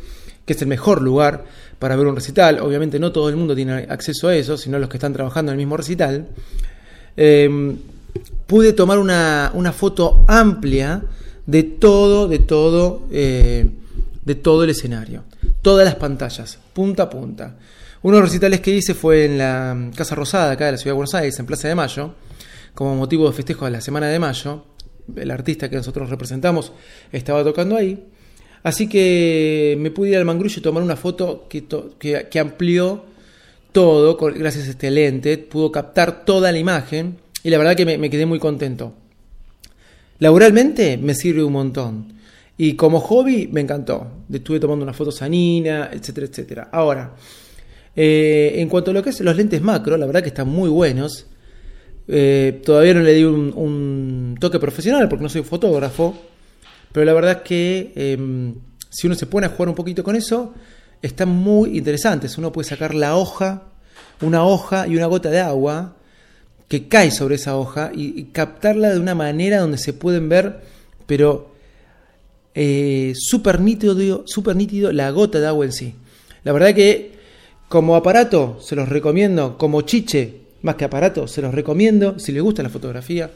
que 0.47 0.53
es 0.53 0.63
el 0.63 0.69
mejor 0.69 1.03
lugar 1.03 1.45
para 1.81 1.97
ver 1.97 2.07
un 2.07 2.15
recital, 2.15 2.61
obviamente 2.61 3.01
no 3.01 3.11
todo 3.11 3.29
el 3.29 3.35
mundo 3.35 3.57
tiene 3.57 3.89
acceso 3.89 4.29
a 4.29 4.37
eso, 4.37 4.57
sino 4.57 4.79
los 4.79 4.89
que 4.89 4.99
están 4.99 5.13
trabajando 5.13 5.51
en 5.51 5.55
el 5.55 5.67
mismo 5.67 5.77
recital, 5.77 6.29
em, 7.17 7.77
pude 8.47 8.73
tomar 8.73 9.01
una, 9.01 9.75
foto 9.77 10.25
amplia 10.29 11.03
de 11.45 11.65
todo, 11.65 12.29
de 12.29 12.39
todo, 12.39 13.09
eh, 13.11 13.69
de 14.25 14.35
todo 14.37 14.63
el 14.63 14.71
escenario, 14.71 15.25
todas 15.61 15.85
las 15.85 15.97
pantallas, 15.97 16.57
punta 16.73 17.03
a 17.03 17.11
punta. 17.11 17.57
Uno 18.03 18.15
de 18.15 18.21
los 18.21 18.29
recitales 18.31 18.61
que 18.61 18.71
hice 18.71 18.95
fue 18.95 19.25
en 19.25 19.39
la 19.39 19.91
Casa 19.97 20.15
Rosada, 20.15 20.53
acá 20.53 20.67
de 20.67 20.73
la 20.73 20.79
Ciudad 20.79 20.93
de 20.93 20.99
Buenos 20.99 21.15
Aires, 21.17 21.37
en 21.41 21.47
Plaza 21.47 21.67
de 21.67 21.75
Mayo, 21.75 22.15
como 22.75 22.97
motivo 22.97 23.27
de 23.29 23.33
festejo 23.35 23.65
de 23.65 23.71
la 23.73 23.81
Semana 23.81 24.09
de 24.09 24.19
Mayo. 24.19 24.65
El 25.17 25.31
artista 25.31 25.69
que 25.69 25.77
nosotros 25.77 26.09
representamos 26.09 26.73
estaba 27.13 27.43
tocando 27.43 27.77
ahí. 27.77 28.05
Así 28.63 28.89
que 28.89 29.77
me 29.79 29.91
pude 29.91 30.11
ir 30.11 30.17
al 30.17 30.25
mangrullo 30.25 30.59
y 30.59 30.63
tomar 30.63 30.83
una 30.83 30.97
foto 30.97 31.49
que, 31.49 32.39
amplió 32.39 33.05
todo, 33.73 34.17
gracias 34.17 34.67
a 34.67 34.71
este 34.71 34.91
lente, 34.91 35.39
pudo 35.39 35.73
captar 35.73 36.25
toda 36.25 36.53
la 36.53 36.59
imagen 36.59 37.19
y 37.43 37.51
la 37.51 37.59
verdad 37.59 37.75
que 37.75 37.87
me, 37.87 38.11
quedé 38.11 38.27
muy 38.27 38.39
contento. 38.39 38.93
Laboralmente 40.19 40.99
me 40.99 41.15
sirve 41.15 41.43
un 41.43 41.53
montón. 41.53 42.21
Y 42.59 42.75
como 42.75 43.01
hobby 43.01 43.49
me 43.51 43.63
encantó. 43.63 44.07
Estuve 44.31 44.61
tomando 44.61 44.83
una 44.83 44.93
foto 44.93 45.11
sanina, 45.11 45.89
etcétera, 45.91 46.27
etcétera. 46.27 46.69
Ahora, 46.71 47.15
eh, 47.97 48.57
en 48.57 48.69
cuanto 48.69 48.91
a 48.91 48.95
lo 48.95 49.03
que 49.03 49.09
es 49.11 49.21
los 49.21 49.35
lentes 49.35 49.63
macro, 49.63 49.97
la 49.97 50.05
verdad 50.05 50.21
que 50.23 50.29
están 50.29 50.49
muy 50.49 50.69
buenos. 50.69 51.27
Eh, 52.13 52.61
todavía 52.65 52.95
no 52.95 53.03
le 53.03 53.15
di 53.15 53.23
un, 53.23 54.37
toque 54.41 54.59
profesional 54.59 55.09
porque 55.09 55.23
no 55.23 55.29
soy 55.29 55.45
fotógrafo, 55.45 56.17
pero 56.91 57.07
la 57.07 57.13
verdad 57.13 57.31
es 57.39 57.43
que 57.43 57.93
em, 57.95 58.55
si 58.89 59.07
uno 59.07 59.15
se 59.15 59.27
pone 59.27 59.47
a 59.47 59.51
jugar 59.51 59.69
un 59.69 59.77
poquito 59.77 60.03
con 60.03 60.17
eso, 60.17 60.53
están 61.03 61.29
muy 61.29 61.79
interesantes. 61.79 62.37
Uno 62.37 62.51
puede 62.51 62.69
sacar 62.69 62.95
la 62.97 63.15
hoja, 63.15 63.63
una 64.23 64.45
hoja 64.45 64.89
y 64.89 64.97
una 64.97 65.07
gota 65.07 65.31
de 65.31 65.39
agua 65.39 65.95
que 66.67 66.89
cae 66.89 67.13
sobre 67.13 67.37
esa 67.37 67.57
hoja 67.57 67.93
y, 67.95 68.25
captarla 68.33 68.91
de 68.91 68.99
una 68.99 69.15
manera 69.15 69.61
donde 69.61 69.79
se 69.79 69.93
pueden 69.93 70.29
ver, 70.29 70.61
pero 71.07 71.53
eh, 72.57 73.13
súper 73.17 73.61
nítido, 73.61 74.25
super 74.27 74.57
nítido 74.57 74.91
la 74.91 75.11
gota 75.11 75.39
de 75.39 75.47
agua 75.47 75.65
en 75.65 75.73
sí. 75.73 75.95
La 76.43 76.53
verdad 76.53 76.75
que 76.75 77.13
como 77.69 77.95
aparato 77.95 78.59
se 78.61 78.75
los 78.75 78.89
recomiendo, 78.89 79.57
como 79.57 79.83
chiche 79.83 80.40
más 80.63 80.77
que 80.77 80.85
aparato, 80.85 81.27
se 81.27 81.43
los 81.43 81.55
recomiendo 81.55 82.19
si 82.19 82.33
les 82.33 82.43
gusta 82.43 82.63
la 82.63 82.69
fotografía. 82.69 83.31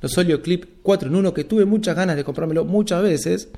Los 0.00 0.16
Olio 0.16 0.40
Clip 0.40 0.64
4 0.82 1.08
en 1.08 1.16
1 1.16 1.34
que 1.34 1.44
tuve 1.44 1.64
muchas 1.64 1.94
ganas 1.94 2.16
de 2.16 2.24
comprármelo 2.24 2.64
muchas 2.64 3.02
veces. 3.02 3.48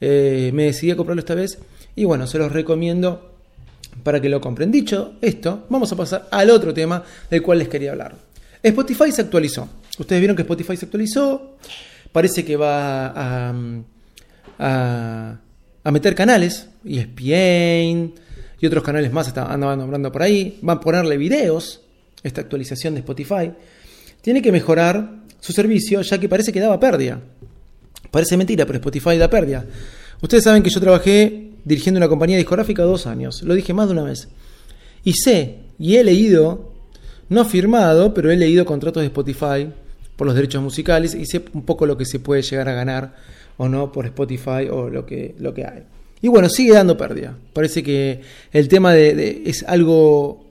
Eh, 0.00 0.50
me 0.54 0.64
decidí 0.64 0.90
a 0.90 0.96
comprarlo 0.96 1.20
esta 1.20 1.34
vez 1.34 1.58
y 1.96 2.04
bueno, 2.04 2.26
se 2.26 2.38
los 2.38 2.52
recomiendo 2.52 3.34
para 4.02 4.20
que 4.20 4.28
lo 4.28 4.40
compren. 4.40 4.70
Dicho 4.70 5.14
esto, 5.20 5.66
vamos 5.68 5.90
a 5.92 5.96
pasar 5.96 6.28
al 6.30 6.50
otro 6.50 6.72
tema 6.72 7.02
del 7.30 7.42
cual 7.42 7.58
les 7.58 7.68
quería 7.68 7.92
hablar. 7.92 8.14
Spotify 8.62 9.12
se 9.12 9.22
actualizó. 9.22 9.68
Ustedes 9.98 10.20
vieron 10.20 10.36
que 10.36 10.42
Spotify 10.42 10.76
se 10.76 10.86
actualizó. 10.86 11.56
Parece 12.12 12.44
que 12.44 12.56
va 12.56 13.08
a, 13.08 13.54
a, 14.58 15.90
meter 15.90 16.14
canales, 16.14 16.68
ESPN 16.84 18.14
y 18.60 18.66
otros 18.66 18.84
canales 18.84 19.12
más 19.12 19.36
andaban 19.36 19.78
nombrando 19.78 20.10
por 20.10 20.22
ahí. 20.22 20.58
Van 20.62 20.78
a 20.78 20.80
ponerle 20.80 21.16
videos 21.16 21.83
esta 22.24 22.40
actualización 22.40 22.94
de 22.94 23.00
Spotify, 23.00 23.52
tiene 24.20 24.42
que 24.42 24.50
mejorar 24.50 25.22
su 25.38 25.52
servicio 25.52 26.00
ya 26.00 26.18
que 26.18 26.28
parece 26.28 26.52
que 26.52 26.58
daba 26.58 26.80
pérdida. 26.80 27.20
Parece 28.10 28.36
mentira, 28.36 28.66
pero 28.66 28.78
Spotify 28.78 29.16
da 29.18 29.28
pérdida. 29.28 29.64
Ustedes 30.20 30.44
saben 30.44 30.62
que 30.62 30.70
yo 30.70 30.80
trabajé 30.80 31.50
dirigiendo 31.64 31.98
una 31.98 32.08
compañía 32.08 32.36
discográfica 32.36 32.82
dos 32.82 33.06
años, 33.06 33.42
lo 33.42 33.54
dije 33.54 33.72
más 33.72 33.86
de 33.86 33.92
una 33.92 34.04
vez. 34.04 34.28
Y 35.04 35.12
sé, 35.12 35.58
y 35.78 35.96
he 35.96 36.04
leído, 36.04 36.72
no 37.28 37.44
firmado, 37.44 38.14
pero 38.14 38.30
he 38.30 38.36
leído 38.36 38.64
contratos 38.64 39.02
de 39.02 39.08
Spotify 39.08 39.68
por 40.16 40.26
los 40.26 40.36
derechos 40.36 40.62
musicales 40.62 41.14
y 41.14 41.26
sé 41.26 41.44
un 41.52 41.62
poco 41.62 41.86
lo 41.86 41.96
que 41.96 42.04
se 42.04 42.20
puede 42.20 42.42
llegar 42.42 42.68
a 42.68 42.74
ganar 42.74 43.14
o 43.56 43.68
no 43.68 43.92
por 43.92 44.06
Spotify 44.06 44.68
o 44.70 44.88
lo 44.88 45.04
que, 45.04 45.34
lo 45.38 45.52
que 45.52 45.64
hay. 45.64 45.82
Y 46.22 46.28
bueno, 46.28 46.48
sigue 46.48 46.72
dando 46.72 46.96
pérdida. 46.96 47.36
Parece 47.52 47.82
que 47.82 48.22
el 48.52 48.68
tema 48.68 48.94
de, 48.94 49.42
es 49.44 49.62
algo 49.64 50.43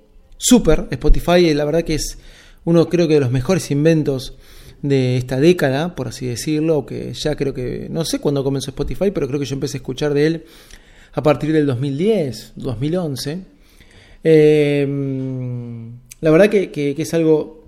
súper. 0.43 0.87
Spotify, 0.91 1.53
la 1.53 1.65
verdad 1.65 1.83
que 1.83 1.95
es 1.95 2.17
uno 2.65 2.87
creo 2.89 3.07
que 3.07 3.15
de 3.15 3.19
los 3.19 3.31
mejores 3.31 3.71
inventos 3.71 4.33
de 4.81 5.17
esta 5.17 5.39
década, 5.39 5.95
por 5.95 6.09
así 6.09 6.27
decirlo, 6.27 6.85
que 6.85 7.13
ya 7.13 7.35
creo 7.35 7.53
que, 7.53 7.87
no 7.89 8.03
sé 8.03 8.19
cuándo 8.19 8.43
comenzó 8.43 8.71
Spotify, 8.71 9.11
pero 9.11 9.27
creo 9.27 9.39
que 9.39 9.45
yo 9.45 9.55
empecé 9.55 9.77
a 9.77 9.79
escuchar 9.79 10.13
de 10.13 10.27
él 10.27 10.45
a 11.13 11.23
partir 11.23 11.53
del 11.53 11.65
2010, 11.65 12.53
2011. 12.57 13.39
Eh, 14.25 14.87
la 16.19 16.31
verdad 16.31 16.49
que, 16.49 16.71
que, 16.71 16.95
es 16.97 17.13
algo 17.13 17.62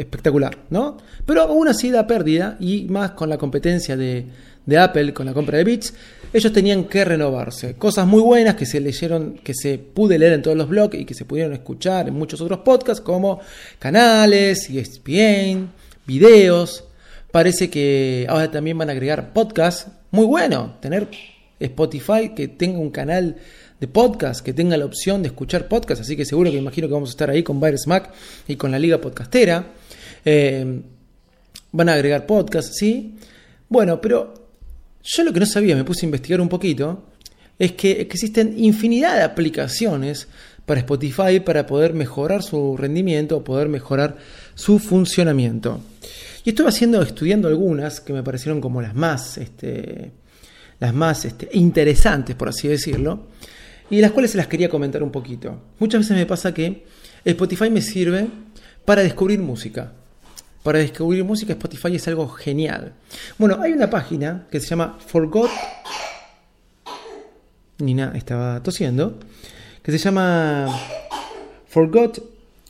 espectacular, 0.00 0.56
¿no? 0.70 0.96
Pero 1.26 1.42
aún 1.42 1.68
así 1.68 1.90
da 1.90 2.06
pérdida 2.06 2.56
y 2.58 2.86
más 2.88 3.12
con 3.12 3.28
la 3.28 3.36
competencia 3.36 3.96
de, 3.96 4.26
Apple, 4.78 5.12
con 5.12 5.26
la 5.26 5.34
compra 5.34 5.58
de 5.58 5.64
Beats, 5.64 5.92
ellos 6.32 6.52
tenían 6.52 6.84
que 6.84 7.04
renovarse. 7.04 7.74
Cosas 7.74 8.06
muy 8.06 8.22
buenas 8.22 8.54
que 8.54 8.66
se 8.66 8.80
leyeron, 8.80 9.40
que 9.42 9.52
se 9.52 9.78
pude 9.78 10.18
leer 10.18 10.34
en 10.34 10.42
todos 10.42 10.56
los 10.56 10.68
blogs 10.68 10.98
y 10.98 11.04
que 11.04 11.14
se 11.14 11.24
pudieron 11.24 11.52
escuchar 11.52 12.08
en 12.08 12.14
muchos 12.14 12.40
otros 12.40 12.60
podcasts, 12.60 13.02
como 13.02 13.40
canales, 13.78 14.70
ESPN, 14.70 15.70
videos. 16.06 16.84
Parece 17.30 17.68
que 17.68 18.26
ahora 18.28 18.50
también 18.50 18.78
van 18.78 18.88
a 18.88 18.92
agregar 18.92 19.32
podcasts. 19.32 19.88
Muy 20.12 20.26
bueno 20.26 20.76
tener 20.80 21.08
Spotify 21.58 22.30
que 22.34 22.48
tenga 22.48 22.78
un 22.78 22.90
canal 22.90 23.36
de 23.80 23.88
podcast, 23.88 24.44
que 24.44 24.52
tenga 24.52 24.76
la 24.76 24.84
opción 24.84 25.22
de 25.22 25.28
escuchar 25.28 25.68
podcast. 25.68 26.02
Así 26.02 26.16
que 26.16 26.24
seguro 26.24 26.50
que 26.50 26.58
imagino 26.58 26.86
que 26.86 26.94
vamos 26.94 27.10
a 27.10 27.12
estar 27.12 27.28
ahí 27.28 27.42
con 27.42 27.60
Virus 27.60 27.86
Mac 27.86 28.12
y 28.46 28.56
con 28.56 28.70
la 28.70 28.78
Liga 28.78 28.98
Podcastera. 28.98 29.79
Eh, 30.24 30.82
van 31.72 31.88
a 31.88 31.94
agregar 31.94 32.26
podcast, 32.26 32.72
¿sí? 32.74 33.16
Bueno, 33.68 34.00
pero 34.00 34.34
yo 35.02 35.24
lo 35.24 35.32
que 35.32 35.40
no 35.40 35.46
sabía, 35.46 35.76
me 35.76 35.84
puse 35.84 36.04
a 36.04 36.08
investigar 36.08 36.40
un 36.40 36.48
poquito, 36.48 37.04
es 37.58 37.72
que 37.72 37.92
existen 38.00 38.54
infinidad 38.58 39.16
de 39.16 39.22
aplicaciones 39.22 40.28
para 40.66 40.80
Spotify 40.80 41.40
para 41.44 41.66
poder 41.66 41.94
mejorar 41.94 42.42
su 42.42 42.76
rendimiento 42.76 43.38
o 43.38 43.44
poder 43.44 43.68
mejorar 43.68 44.16
su 44.54 44.78
funcionamiento. 44.78 45.80
Y 46.44 46.50
estuve 46.50 46.68
haciendo, 46.68 47.02
estudiando 47.02 47.48
algunas 47.48 48.00
que 48.00 48.12
me 48.12 48.22
parecieron 48.22 48.60
como 48.60 48.80
las 48.80 48.94
más, 48.94 49.36
este, 49.38 50.12
las 50.78 50.94
más 50.94 51.24
este, 51.24 51.48
interesantes, 51.52 52.34
por 52.34 52.48
así 52.48 52.66
decirlo, 52.66 53.26
y 53.90 54.00
las 54.00 54.12
cuales 54.12 54.30
se 54.30 54.38
las 54.38 54.46
quería 54.46 54.68
comentar 54.68 55.02
un 55.02 55.10
poquito. 55.10 55.60
Muchas 55.78 56.02
veces 56.02 56.16
me 56.16 56.26
pasa 56.26 56.54
que 56.54 56.84
Spotify 57.24 57.68
me 57.68 57.82
sirve 57.82 58.26
para 58.84 59.02
descubrir 59.02 59.40
música 59.40 59.92
para 60.62 60.78
descubrir 60.78 61.24
música, 61.24 61.52
Spotify 61.52 61.96
es 61.96 62.06
algo 62.08 62.28
genial. 62.28 62.92
Bueno, 63.38 63.58
hay 63.60 63.72
una 63.72 63.88
página 63.88 64.46
que 64.50 64.60
se 64.60 64.66
llama 64.66 64.98
Forgot. 65.06 65.50
Nina 67.78 68.12
estaba 68.14 68.62
tosiendo. 68.62 69.18
Que 69.82 69.92
se 69.92 69.98
llama 69.98 70.68
Forgot 71.66 72.22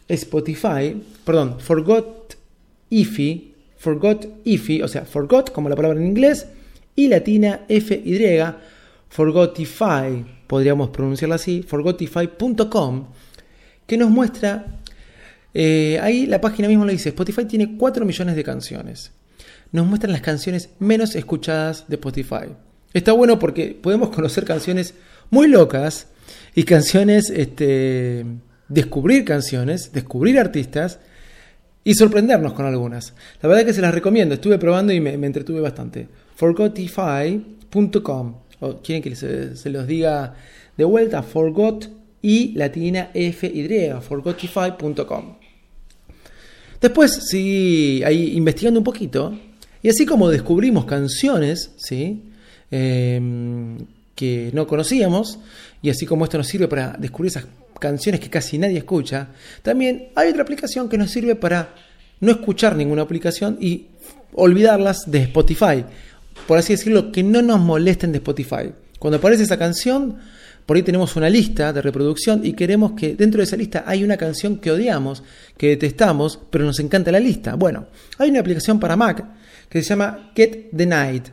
Spotify. 0.09 1.03
Perdón, 1.25 1.59
Forgot 1.59 2.37
Ify. 2.91 3.55
Forgot 3.77 4.27
Ify, 4.45 4.83
o 4.83 4.89
sea, 4.89 5.05
Forgot 5.05 5.53
como 5.53 5.69
la 5.69 5.75
palabra 5.75 5.99
en 5.99 6.07
inglés. 6.07 6.47
Y 6.95 7.09
latina 7.09 7.63
FY. 7.69 8.45
Forgotify, 9.09 10.25
podríamos 10.47 10.91
pronunciarla 10.91 11.35
así. 11.35 11.63
Forgotify.com. 11.63 13.07
Que 13.87 13.97
nos 13.97 14.11
muestra 14.11 14.80
eh, 15.55 15.99
ahí 16.03 16.27
la 16.27 16.41
página 16.41 16.69
misma 16.69 16.85
lo 16.85 16.93
dice, 16.93 17.11
Spotify 17.11 17.45
tiene 17.45 17.77
4 17.77 18.05
millones 18.05 18.37
de 18.37 18.45
canciones. 18.45 19.13
Nos 19.73 19.87
muestran 19.87 20.13
las 20.13 20.23
canciones 20.23 20.71
menos 20.79 21.15
escuchadas 21.15 21.87
de 21.89 21.97
Spotify. 21.97 22.47
Está 22.93 23.13
bueno 23.13 23.39
porque 23.39 23.79
podemos 23.81 24.11
conocer 24.11 24.45
canciones 24.45 24.95
muy 25.31 25.49
locas 25.49 26.09
y 26.55 26.65
canciones, 26.65 27.31
este, 27.31 28.27
descubrir 28.69 29.25
canciones, 29.25 29.93
descubrir 29.93 30.39
artistas 30.39 30.99
y 31.85 31.95
sorprendernos 31.95 32.53
con 32.53 32.67
algunas. 32.67 33.15
La 33.43 33.49
verdad 33.49 33.65
que 33.65 33.73
se 33.73 33.81
las 33.81 33.95
recomiendo, 33.95 34.35
estuve 34.35 34.59
probando 34.59 34.93
y 34.93 35.01
me, 35.01 35.15
entretuve 35.15 35.61
bastante. 35.61 36.09
Forgotify.com, 36.35 38.35
o 38.61 38.83
quieren 38.83 39.03
que 39.03 39.15
se, 39.15 39.71
los 39.71 39.87
diga 39.87 40.35
de 40.77 40.85
vuelta, 40.85 41.23
forgot 41.23 41.89
y 42.23 42.53
latina 42.55 43.11
FY, 43.15 43.93
forgotify.com. 44.01 45.40
Después 46.81 47.29
seguí 47.29 48.03
ahí 48.03 48.37
investigando 48.37 48.81
un 48.81 48.85
poquito 48.85 49.39
y 49.83 49.89
así 49.89 50.07
como 50.07 50.29
descubrimos 50.29 50.85
canciones, 50.85 51.73
¿sí? 51.77 52.23
Em, 52.71 53.79
que 54.15 54.51
no 54.53 54.67
conocíamos, 54.67 55.39
y 55.83 55.91
así 55.91 56.07
como 56.07 56.25
esto 56.25 56.39
nos 56.39 56.47
sirve 56.47 56.69
para 56.69 56.97
descubrir 56.99 57.31
esas 57.31 57.47
canciones 57.79 58.21
que 58.21 58.29
casi 58.29 58.59
nadie 58.59 58.79
escucha, 58.79 59.29
también 59.63 60.09
hay 60.15 60.31
otra 60.31 60.43
aplicación 60.43 60.89
que 60.89 60.99
nos 60.99 61.11
sirve 61.11 61.35
para 61.35 61.75
no 62.21 62.31
escuchar 62.31 62.77
ninguna 62.77 63.03
aplicación 63.03 63.57
y 63.61 63.87
olvidarlas 64.35 65.11
de 65.11 65.23
Spotify. 65.23 65.85
Por 66.47 66.59
así 66.59 66.75
decirlo, 66.75 67.13
que 67.13 67.23
no 67.23 67.43
nos 67.43 67.61
molesten 67.61 68.13
de 68.13 68.19
Spotify. 68.19 68.73
Cuando 68.99 69.17
aparece 69.17 69.45
esa 69.45 69.59
canción, 69.59 70.19
por 70.71 70.77
ahí 70.77 70.85
tenemos 70.85 71.17
una 71.17 71.29
lista 71.29 71.73
de 71.73 71.83
reproducción 71.83 72.47
y 72.47 72.53
queremos 72.53 72.93
que 72.93 73.17
dentro 73.17 73.39
de 73.39 73.45
esa 73.45 73.57
lista 73.57 73.83
hay 73.89 74.05
una 74.05 74.17
canción 74.17 74.59
que 74.59 74.71
odiamos, 74.71 75.25
que 75.57 75.71
detestamos, 75.71 76.39
pero 76.49 76.65
nos 76.65 76.79
encanta 76.79 77.11
la 77.11 77.19
lista. 77.19 77.57
Bueno, 77.57 77.89
hay 78.19 78.31
una 78.31 78.39
aplicación 78.39 78.79
para 78.79 78.95
Mac 78.95 79.25
que 79.69 79.83
se 79.83 79.89
llama 79.89 80.31
Get 80.37 80.69
the 80.71 80.87
Night. 80.87 81.25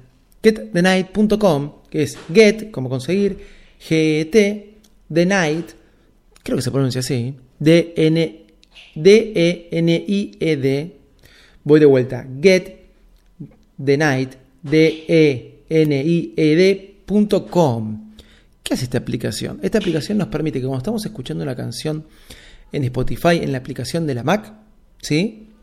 GetTheNight.com, 0.41 1.71
que 1.87 2.01
es 2.01 2.17
get, 2.33 2.71
como 2.71 2.89
conseguir, 2.89 3.37
G-E-T, 3.79 4.73
The 5.13 5.25
Night, 5.27 5.67
creo 6.41 6.55
que 6.55 6.63
se 6.63 6.71
pronuncia 6.71 7.01
así, 7.01 7.35
D-E-N-I-E-D. 7.59 8.41
Voy 11.63 11.79
de 11.79 11.85
vuelta, 11.85 12.27
Get 12.41 12.75
the 13.85 13.97
Night, 13.97 14.31
D-E-N-I-E-D.com. 14.63 15.67
¿Qué 18.67 18.73
hace 18.73 18.83
esta 18.83 18.97
aplicación? 18.97 19.61
Esta 19.63 19.77
aplicación 19.77 20.17
nos 20.17 20.27
permite 20.27 20.59
que 20.59 20.65
cuando 20.65 20.79
estamos 20.79 21.05
escuchando 21.05 21.41
una 21.41 21.55
canción 21.55 22.05
en 22.73 22.83
Spotify, 22.83 23.37
en 23.41 23.53
la 23.53 23.59
aplicación 23.59 24.05
de 24.05 24.13
la 24.13 24.23
Mac, 24.23 24.51
¿sí? 25.01 25.53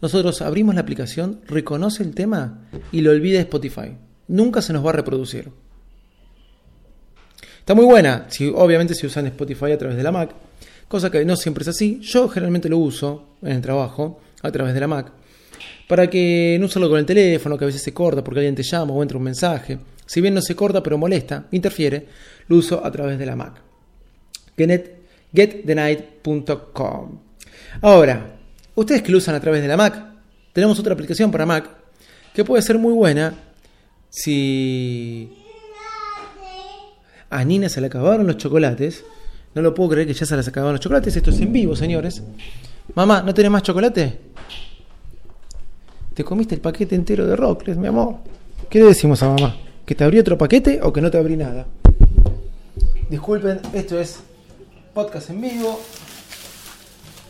Nosotros 0.00 0.40
abrimos 0.40 0.74
la 0.74 0.80
aplicación, 0.80 1.42
reconoce 1.46 2.02
el 2.02 2.14
tema 2.14 2.70
y 2.90 3.02
lo 3.02 3.10
olvida 3.10 3.38
Spotify. 3.40 3.98
Nunca 4.28 4.62
se 4.62 4.72
nos 4.72 4.82
va 4.82 4.88
a 4.88 4.92
reproducir. 4.94 5.50
Está 7.58 7.74
muy 7.74 7.84
buena, 7.84 8.26
obviamente 8.54 8.94
si 8.94 9.04
usan 9.04 9.26
Spotify 9.26 9.72
a 9.72 9.76
través 9.76 9.98
de 9.98 10.02
la 10.02 10.10
Mac, 10.10 10.30
cosa 10.88 11.10
que 11.10 11.22
no 11.26 11.36
siempre 11.36 11.60
es 11.64 11.68
así. 11.68 12.00
Yo 12.00 12.30
generalmente 12.30 12.70
lo 12.70 12.78
uso 12.78 13.36
en 13.42 13.52
el 13.52 13.60
trabajo 13.60 14.22
a 14.40 14.50
través 14.50 14.72
de 14.72 14.80
la 14.80 14.86
Mac, 14.86 15.12
para 15.86 16.08
que 16.08 16.56
no 16.58 16.66
solo 16.66 16.88
con 16.88 16.98
el 16.98 17.04
teléfono, 17.04 17.58
que 17.58 17.64
a 17.64 17.66
veces 17.66 17.82
se 17.82 17.92
corta 17.92 18.24
porque 18.24 18.40
alguien 18.40 18.54
te 18.54 18.62
llama 18.62 18.94
o 18.94 19.02
entra 19.02 19.18
un 19.18 19.24
mensaje. 19.24 19.78
Si 20.08 20.20
bien 20.22 20.32
no 20.32 20.40
se 20.40 20.56
corta, 20.56 20.82
pero 20.82 20.96
molesta, 20.96 21.44
interfiere, 21.50 22.08
lo 22.48 22.56
uso 22.56 22.82
a 22.82 22.90
través 22.90 23.18
de 23.18 23.26
la 23.26 23.36
Mac. 23.36 23.60
GetTheNight.com. 25.34 27.18
Ahora, 27.82 28.38
ustedes 28.74 29.02
que 29.02 29.12
lo 29.12 29.18
usan 29.18 29.34
a 29.34 29.40
través 29.40 29.60
de 29.60 29.68
la 29.68 29.76
Mac, 29.76 30.02
tenemos 30.54 30.78
otra 30.78 30.94
aplicación 30.94 31.30
para 31.30 31.44
Mac 31.44 31.68
que 32.32 32.42
puede 32.42 32.62
ser 32.62 32.78
muy 32.78 32.94
buena 32.94 33.34
si 34.08 35.30
a 37.28 37.44
Nina 37.44 37.68
se 37.68 37.82
le 37.82 37.88
acabaron 37.88 38.26
los 38.26 38.38
chocolates. 38.38 39.04
No 39.54 39.60
lo 39.60 39.74
puedo 39.74 39.90
creer 39.90 40.06
que 40.06 40.14
ya 40.14 40.24
se 40.24 40.34
les 40.36 40.48
acabaron 40.48 40.72
los 40.72 40.80
chocolates. 40.80 41.14
Esto 41.16 41.28
es 41.28 41.40
en 41.40 41.52
vivo, 41.52 41.76
señores. 41.76 42.22
Mamá, 42.94 43.20
¿no 43.20 43.34
tenés 43.34 43.50
más 43.50 43.62
chocolate? 43.62 44.20
Te 46.14 46.24
comiste 46.24 46.54
el 46.54 46.62
paquete 46.62 46.94
entero 46.94 47.26
de 47.26 47.36
Rockles, 47.36 47.76
mi 47.76 47.88
amor. 47.88 48.16
¿Qué 48.70 48.78
le 48.78 48.86
decimos 48.86 49.22
a 49.22 49.28
mamá? 49.28 49.67
¿Que 49.88 49.94
te 49.94 50.04
abrí 50.04 50.18
otro 50.18 50.36
paquete 50.36 50.80
o 50.82 50.92
que 50.92 51.00
no 51.00 51.10
te 51.10 51.16
abrí 51.16 51.34
nada? 51.34 51.66
Disculpen, 53.08 53.58
esto 53.72 53.98
es 53.98 54.18
podcast 54.92 55.30
en 55.30 55.40
vivo. 55.40 55.80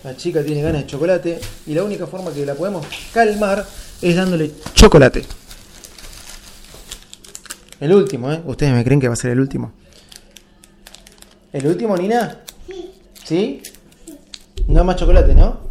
La 0.02 0.16
chica 0.16 0.42
tiene 0.42 0.62
ganas 0.62 0.80
de 0.80 0.88
chocolate 0.88 1.38
y 1.68 1.74
la 1.74 1.84
única 1.84 2.08
forma 2.08 2.32
que 2.32 2.44
la 2.44 2.56
podemos 2.56 2.84
calmar 3.14 3.64
es 4.02 4.16
dándole 4.16 4.50
chocolate. 4.74 5.24
El 7.78 7.94
último, 7.94 8.32
¿eh? 8.32 8.42
¿Ustedes 8.44 8.72
me 8.72 8.82
creen 8.82 8.98
que 8.98 9.06
va 9.06 9.14
a 9.14 9.16
ser 9.16 9.30
el 9.30 9.38
último? 9.38 9.70
¿El 11.52 11.64
último, 11.64 11.96
Nina? 11.96 12.40
Sí. 12.66 12.90
¿Sí? 13.22 13.62
No 14.66 14.82
más 14.82 14.96
chocolate, 14.96 15.32
¿no? 15.32 15.67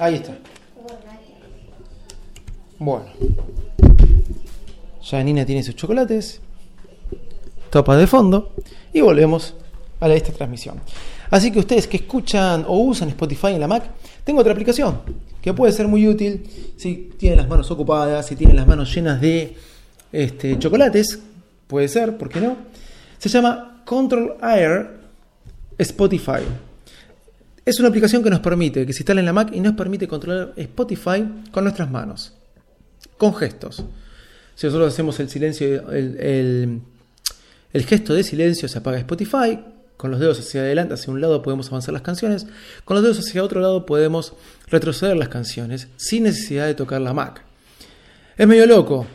Ahí 0.00 0.14
está. 0.14 0.34
Bueno. 2.78 3.04
Ya 5.02 5.22
Nina 5.22 5.44
tiene 5.44 5.62
sus 5.62 5.76
chocolates. 5.76 6.40
Topa 7.68 7.98
de 7.98 8.06
fondo. 8.06 8.54
Y 8.94 9.02
volvemos 9.02 9.54
a 10.00 10.08
esta 10.08 10.32
transmisión. 10.32 10.80
Así 11.30 11.52
que 11.52 11.58
ustedes 11.58 11.86
que 11.86 11.98
escuchan 11.98 12.64
o 12.66 12.78
usan 12.78 13.10
Spotify 13.10 13.48
en 13.48 13.60
la 13.60 13.68
Mac, 13.68 13.84
tengo 14.24 14.40
otra 14.40 14.52
aplicación 14.52 15.02
que 15.42 15.52
puede 15.52 15.72
ser 15.72 15.86
muy 15.86 16.08
útil 16.08 16.74
si 16.76 17.10
tienen 17.18 17.38
las 17.38 17.48
manos 17.48 17.70
ocupadas, 17.70 18.26
si 18.26 18.36
tienen 18.36 18.56
las 18.56 18.66
manos 18.66 18.92
llenas 18.94 19.20
de 19.20 19.54
este, 20.12 20.58
chocolates, 20.58 21.18
puede 21.66 21.88
ser, 21.88 22.16
¿por 22.16 22.30
qué 22.30 22.40
no? 22.40 22.56
Se 23.18 23.28
llama 23.28 23.82
Control 23.84 24.36
Air 24.42 24.98
Spotify. 25.78 26.40
Es 27.70 27.78
una 27.78 27.88
aplicación 27.88 28.24
que 28.24 28.30
nos 28.30 28.40
permite 28.40 28.84
que 28.84 28.92
se 28.92 29.02
instale 29.02 29.20
en 29.20 29.26
la 29.26 29.32
Mac 29.32 29.50
y 29.52 29.60
nos 29.60 29.74
permite 29.74 30.08
controlar 30.08 30.54
Spotify 30.56 31.24
con 31.52 31.62
nuestras 31.62 31.88
manos, 31.88 32.34
con 33.16 33.32
gestos. 33.32 33.84
Si 34.56 34.66
nosotros 34.66 34.92
hacemos 34.92 35.20
el 35.20 35.28
silencio, 35.28 35.88
el, 35.92 36.82
el 37.72 37.84
gesto 37.86 38.12
de 38.12 38.24
silencio, 38.24 38.66
se 38.66 38.76
apaga 38.76 38.98
Spotify. 38.98 39.60
Con 39.96 40.10
los 40.10 40.18
dedos 40.18 40.40
hacia 40.40 40.62
adelante, 40.62 40.94
hacia 40.94 41.12
un 41.12 41.20
lado 41.20 41.42
podemos 41.42 41.68
avanzar 41.68 41.92
las 41.92 42.02
canciones. 42.02 42.48
Con 42.84 42.96
los 42.96 43.04
dedos 43.04 43.20
hacia 43.20 43.44
otro 43.44 43.60
lado 43.60 43.86
podemos 43.86 44.32
retroceder 44.66 45.16
las 45.16 45.28
canciones 45.28 45.86
sin 45.94 46.24
necesidad 46.24 46.66
de 46.66 46.74
tocar 46.74 47.00
la 47.00 47.12
Mac. 47.12 47.44
Es 48.36 48.48
medio 48.48 48.66
loco, 48.66 49.06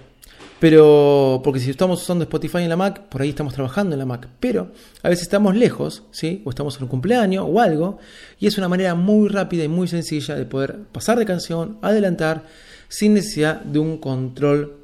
pero 0.59 1.41
porque 1.43 1.59
si 1.59 1.69
estamos 1.69 2.01
usando 2.01 2.23
Spotify 2.23 2.59
en 2.59 2.69
la 2.69 2.77
Mac, 2.77 3.01
por 3.09 3.21
ahí 3.21 3.29
estamos 3.29 3.53
trabajando 3.53 3.93
en 3.93 3.99
la 3.99 4.05
Mac, 4.05 4.27
pero 4.39 4.71
a 5.03 5.09
veces 5.09 5.23
estamos 5.23 5.55
lejos, 5.55 6.03
¿sí? 6.11 6.41
O 6.45 6.49
estamos 6.49 6.77
en 6.77 6.83
un 6.83 6.89
cumpleaños 6.89 7.45
o 7.47 7.59
algo, 7.59 7.99
y 8.39 8.47
es 8.47 8.57
una 8.57 8.69
manera 8.69 8.95
muy 8.95 9.27
rápida 9.27 9.63
y 9.63 9.67
muy 9.67 9.87
sencilla 9.87 10.35
de 10.35 10.45
poder 10.45 10.77
pasar 10.91 11.19
de 11.19 11.25
canción, 11.25 11.77
adelantar, 11.81 12.43
sin 12.87 13.13
necesidad 13.15 13.61
de 13.61 13.79
un 13.79 13.97
control 13.97 14.77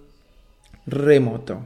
remoto. 0.85 1.65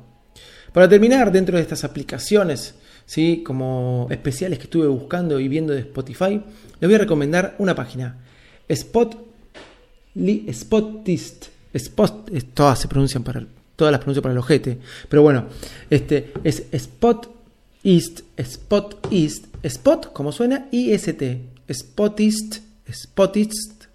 Para 0.72 0.88
terminar, 0.90 1.32
dentro 1.32 1.56
de 1.56 1.64
estas 1.64 1.84
aplicaciones, 1.84 2.76
¿sí? 3.06 3.44
como 3.46 4.08
especiales 4.12 4.60
que 4.60 4.66
estuve 4.66 4.88
buscando 4.88 5.40
y 5.40 5.48
viendo 5.48 5.74
de 5.74 5.80
Spotify, 5.80 6.42
les 6.80 6.88
voy 6.88 6.96
a 6.96 7.00
recomendar 7.00 7.56
una 7.58 7.74
página, 7.74 8.18
Spot, 8.68 9.18
Spotist. 10.52 11.48
Spot, 11.74 12.32
todas 12.54 12.80
se 12.80 12.88
pronuncian 12.88 13.24
para 13.24 13.46
todas 13.76 13.92
las 13.92 14.00
pronuncio 14.00 14.22
para 14.22 14.34
el 14.34 14.38
ojete, 14.40 14.78
pero 15.10 15.22
bueno, 15.22 15.46
este 15.90 16.32
es 16.44 16.64
Spot 16.72 17.30
East, 17.84 18.22
Spot 18.38 19.08
East, 19.12 19.46
Spot 19.62 20.12
como 20.14 20.32
suena 20.32 20.68
IST, 20.72 21.22
Spotist, 21.72 22.58
Spotist.com, 22.92 23.86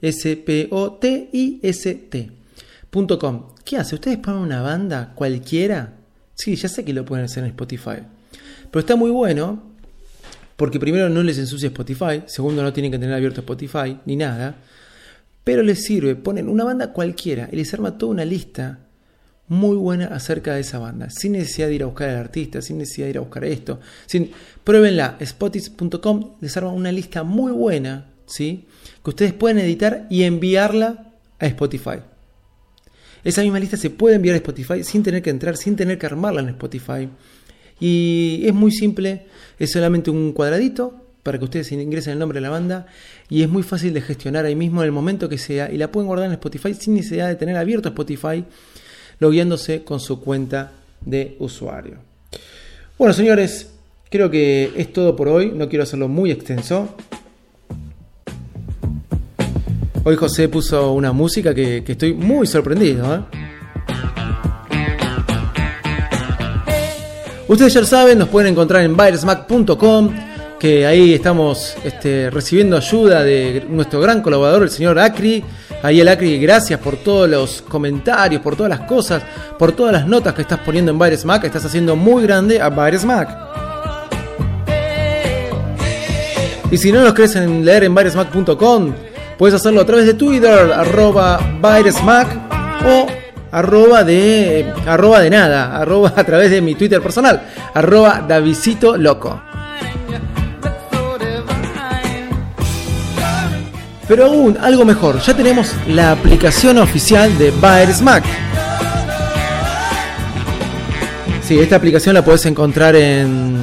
S 0.00 0.36
P 0.36 0.68
O 0.70 0.92
T 0.92 1.30
I 1.32 1.58
S 1.62 1.94
T.com. 1.94 3.46
¿Qué 3.64 3.76
hace? 3.76 3.96
¿Ustedes 3.96 4.18
ponen 4.18 4.40
una 4.40 4.62
banda 4.62 5.12
cualquiera? 5.14 5.94
Sí, 6.34 6.54
ya 6.56 6.68
sé 6.68 6.84
que 6.84 6.92
lo 6.92 7.04
pueden 7.04 7.24
hacer 7.24 7.42
en 7.44 7.50
Spotify. 7.50 7.98
Pero 8.70 8.80
está 8.80 8.96
muy 8.96 9.10
bueno 9.10 9.62
porque 10.56 10.80
primero 10.80 11.08
no 11.08 11.22
les 11.22 11.38
ensucia 11.38 11.68
Spotify, 11.68 12.22
segundo 12.26 12.62
no 12.62 12.72
tienen 12.72 12.90
que 12.90 12.98
tener 12.98 13.14
abierto 13.14 13.40
Spotify 13.40 13.98
ni 14.06 14.16
nada. 14.16 14.56
Pero 15.48 15.62
les 15.62 15.82
sirve, 15.82 16.14
ponen 16.14 16.46
una 16.46 16.62
banda 16.62 16.92
cualquiera 16.92 17.48
y 17.50 17.56
les 17.56 17.72
arma 17.72 17.96
toda 17.96 18.12
una 18.12 18.26
lista 18.26 18.80
muy 19.46 19.78
buena 19.78 20.08
acerca 20.08 20.54
de 20.54 20.60
esa 20.60 20.78
banda, 20.78 21.08
sin 21.08 21.32
necesidad 21.32 21.68
de 21.68 21.74
ir 21.76 21.82
a 21.84 21.86
buscar 21.86 22.10
al 22.10 22.18
artista, 22.18 22.60
sin 22.60 22.76
necesidad 22.76 23.06
de 23.06 23.10
ir 23.12 23.16
a 23.16 23.22
buscar 23.22 23.46
esto. 23.46 23.80
Sin, 24.04 24.30
pruébenla, 24.62 25.16
spotis.com 25.24 26.34
les 26.42 26.54
arma 26.58 26.70
una 26.70 26.92
lista 26.92 27.22
muy 27.22 27.50
buena, 27.50 28.10
¿sí? 28.26 28.66
Que 29.02 29.08
ustedes 29.08 29.32
pueden 29.32 29.58
editar 29.58 30.06
y 30.10 30.24
enviarla 30.24 31.14
a 31.38 31.46
Spotify. 31.46 32.00
Esa 33.24 33.40
misma 33.40 33.58
lista 33.58 33.78
se 33.78 33.88
puede 33.88 34.16
enviar 34.16 34.34
a 34.34 34.40
Spotify 34.40 34.84
sin 34.84 35.02
tener 35.02 35.22
que 35.22 35.30
entrar, 35.30 35.56
sin 35.56 35.76
tener 35.76 35.96
que 35.96 36.04
armarla 36.04 36.42
en 36.42 36.50
Spotify. 36.50 37.08
Y 37.80 38.42
es 38.44 38.52
muy 38.52 38.70
simple, 38.70 39.24
es 39.58 39.72
solamente 39.72 40.10
un 40.10 40.34
cuadradito 40.34 41.07
para 41.22 41.38
que 41.38 41.44
ustedes 41.44 41.70
ingresen 41.72 42.14
el 42.14 42.18
nombre 42.18 42.36
de 42.36 42.42
la 42.42 42.50
banda 42.50 42.86
y 43.28 43.42
es 43.42 43.48
muy 43.48 43.62
fácil 43.62 43.92
de 43.92 44.00
gestionar 44.00 44.44
ahí 44.44 44.54
mismo 44.54 44.82
en 44.82 44.86
el 44.86 44.92
momento 44.92 45.28
que 45.28 45.38
sea 45.38 45.70
y 45.70 45.76
la 45.76 45.90
pueden 45.92 46.06
guardar 46.06 46.26
en 46.26 46.32
Spotify 46.32 46.74
sin 46.74 46.94
necesidad 46.94 47.28
de 47.28 47.36
tener 47.36 47.56
abierto 47.56 47.88
Spotify, 47.88 48.44
logueándose 49.18 49.84
con 49.84 50.00
su 50.00 50.20
cuenta 50.20 50.72
de 51.04 51.36
usuario. 51.38 51.98
Bueno, 52.96 53.14
señores, 53.14 53.70
creo 54.10 54.30
que 54.30 54.72
es 54.76 54.92
todo 54.92 55.14
por 55.14 55.28
hoy, 55.28 55.52
no 55.54 55.68
quiero 55.68 55.82
hacerlo 55.82 56.08
muy 56.08 56.30
extenso. 56.30 56.94
Hoy 60.04 60.16
José 60.16 60.48
puso 60.48 60.92
una 60.92 61.12
música 61.12 61.54
que, 61.54 61.84
estoy 61.86 62.14
muy 62.14 62.46
sorprendido. 62.46 63.14
¿eh? 63.14 63.20
Ustedes 67.48 67.74
ya 67.74 67.84
saben, 67.84 68.18
nos 68.18 68.28
pueden 68.28 68.52
encontrar 68.52 68.82
en 68.84 68.96
virusmac.com, 68.96 70.10
que 70.58 70.86
ahí 70.86 71.14
estamos 71.14 71.76
este, 71.84 72.30
recibiendo 72.30 72.76
ayuda 72.76 73.22
de 73.22 73.64
nuestro 73.68 74.00
gran 74.00 74.22
colaborador, 74.22 74.62
el 74.62 74.70
señor 74.70 74.98
Acri. 74.98 75.44
Ahí 75.82 76.00
el 76.00 76.08
Acri, 76.08 76.38
gracias 76.38 76.80
por 76.80 76.96
todos 76.96 77.28
los 77.28 77.62
comentarios, 77.62 78.42
por 78.42 78.56
todas 78.56 78.70
las 78.70 78.80
cosas, 78.80 79.22
por 79.58 79.72
todas 79.72 79.92
las 79.92 80.06
notas 80.06 80.34
que 80.34 80.42
estás 80.42 80.60
poniendo 80.60 80.90
en 80.90 80.98
Virusmac. 80.98 81.44
Estás 81.44 81.64
haciendo 81.64 81.96
muy 81.96 82.24
grande 82.24 82.60
a 82.60 82.68
Virusmac. 82.68 83.28
Y 86.70 86.76
si 86.76 86.92
no 86.92 87.02
nos 87.02 87.14
crees 87.14 87.36
en 87.36 87.64
leer 87.64 87.84
en 87.84 87.94
virusmac.com, 87.94 88.92
Puedes 89.38 89.54
hacerlo 89.54 89.80
a 89.80 89.86
través 89.86 90.04
de 90.04 90.14
Twitter, 90.14 90.72
arroba 90.72 91.38
o 92.84 93.06
arroba 93.52 94.02
de, 94.02 94.72
arroba 94.84 95.20
de 95.20 95.30
nada, 95.30 95.76
arroba 95.76 96.12
a 96.16 96.24
través 96.24 96.50
de 96.50 96.60
mi 96.60 96.74
Twitter 96.74 97.00
personal, 97.00 97.40
arroba 97.72 98.24
Davisito 98.26 98.96
Loco. 98.96 99.40
Pero 104.08 104.24
aún 104.24 104.56
algo 104.60 104.84
mejor, 104.84 105.20
ya 105.20 105.36
tenemos 105.36 105.72
la 105.86 106.12
aplicación 106.12 106.78
oficial 106.78 107.36
de 107.36 107.52
Mac. 108.02 108.24
Sí, 111.46 111.58
esta 111.58 111.76
aplicación 111.76 112.14
la 112.14 112.24
puedes 112.24 112.44
encontrar 112.46 112.96
en, 112.96 113.56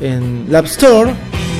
en 0.00 0.46
la 0.50 0.58
App 0.58 0.66
Store 0.66 1.12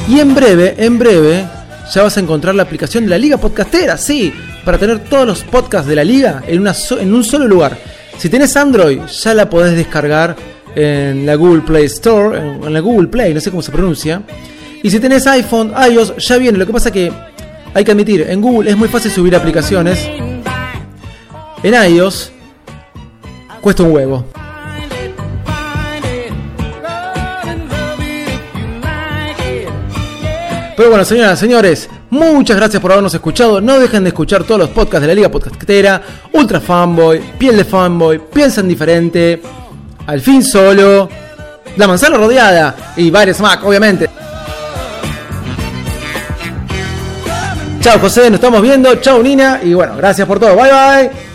y 0.09 0.19
en 0.21 0.35
breve, 0.35 0.75
en 0.79 0.99
breve 0.99 1.45
ya 1.93 2.03
vas 2.03 2.17
a 2.17 2.21
encontrar 2.21 2.55
la 2.55 2.65
aplicación 2.65 3.05
de 3.05 3.11
la 3.11 3.19
Liga 3.19 3.37
Podcastera, 3.37 3.97
sí, 3.97 4.33
para 4.65 4.77
tener 4.77 5.01
todos 5.05 5.27
los 5.27 5.43
podcasts 5.43 5.89
de 5.89 5.97
la 5.97 6.05
Liga 6.05 6.43
en, 6.47 6.61
una 6.61 6.75
en 7.01 7.15
un 7.15 7.25
solo 7.25 7.47
lugar. 7.47 7.79
Si 8.19 8.29
tenés 8.29 8.57
Android, 8.57 9.01
ya 9.07 9.35
la 9.35 9.49
podés 9.49 9.77
descargar 9.77 10.37
en 10.75 11.25
la 11.25 11.35
Google 11.37 11.63
Play 11.63 11.87
Store, 11.87 12.39
en, 12.39 12.73
la 12.73 12.81
Google 12.81 13.09
Play, 13.09 13.33
no 13.33 13.41
sé 13.41 13.51
cómo 13.51 13.63
se 13.63 13.73
pronuncia. 13.73 14.23
Y 14.83 14.91
si 14.91 15.01
tenés 15.01 15.27
iPhone, 15.27 15.73
iOS, 15.91 16.15
ya 16.19 16.37
viene. 16.37 16.59
Lo 16.59 16.67
que 16.67 16.73
pasa 16.73 16.91
que 16.91 17.11
hay 17.79 17.85
que 17.85 17.93
admitir, 17.93 18.27
en 18.29 18.41
Google 18.41 18.69
es 18.69 18.77
muy 18.77 18.89
fácil 18.89 19.09
subir 19.09 19.37
aplicaciones. 19.37 20.05
En 21.63 21.93
iOS 21.95 22.33
cuesta 23.61 23.85
un 23.85 23.93
huevo. 23.93 24.25
Pero 30.77 30.91
bueno, 30.91 31.05
señoras 31.05 31.39
y 31.39 31.41
señores, 31.41 31.89
muchas 32.11 32.57
gracias 32.57 32.83
por 32.83 32.91
habernos 32.91 33.15
escuchado. 33.15 33.61
No 33.61 33.79
dejen 33.79 34.03
de 34.03 34.09
escuchar 34.09 34.43
todos 34.43 34.59
los 34.59 34.71
podcasts 34.71 35.03
de 35.03 35.07
la 35.07 35.15
Liga 35.15 35.29
Podcastera, 35.29 36.03
Ultra 36.33 36.61
Fanboy, 36.61 37.21
Piel 37.39 37.57
de 37.59 37.65
Fanboy, 37.65 38.19
Piensan 38.19 38.67
Diferente, 38.67 39.41
Al 40.05 40.21
fin 40.21 40.43
Solo, 40.43 41.09
La 41.77 41.87
Manzana 41.87 42.17
Rodeada 42.17 42.75
y 42.97 43.09
varios 43.09 43.39
Mac, 43.39 43.65
obviamente. 43.65 44.18
Chao 47.89 48.01
José, 48.01 48.25
nos 48.29 48.35
estamos 48.35 48.61
viendo. 48.61 48.95
Chao 48.97 49.23
Nina. 49.23 49.61
Y 49.63 49.73
bueno, 49.73 49.97
gracias 49.97 50.29
por 50.29 50.39
todo. 50.39 50.55
Bye 50.55 50.71
bye. 50.71 51.28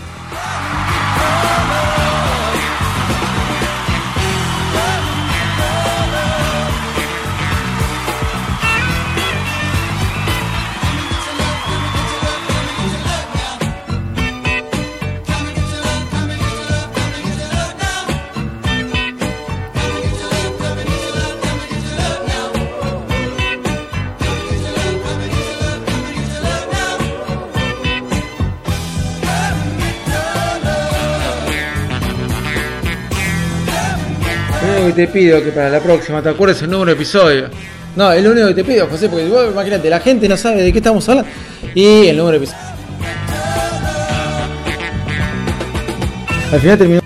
Te 34.93 35.08
pido 35.08 35.43
que 35.43 35.51
para 35.51 35.69
la 35.69 35.79
próxima 35.79 36.21
te 36.21 36.29
acuerdes 36.29 36.62
el 36.62 36.69
número 36.69 36.91
de 36.91 36.93
episodio. 36.93 37.49
No, 37.95 38.12
es 38.12 38.23
lo 38.23 38.32
único 38.32 38.47
que 38.47 38.53
te 38.56 38.63
pido, 38.63 38.88
José, 38.88 39.10
porque 39.10 39.25
imagínate, 39.25 39.89
la 39.89 39.99
gente 39.99 40.27
no 40.27 40.38
sabe 40.38 40.63
de 40.63 40.71
qué 40.71 40.79
estamos 40.79 41.08
hablando. 41.10 41.29
Y 41.75 42.08
el 42.08 42.17
número 42.17 42.39
de 42.39 42.45
episodio. 42.45 42.73
Al 46.51 46.60
final 46.60 46.77
terminó, 46.77 47.01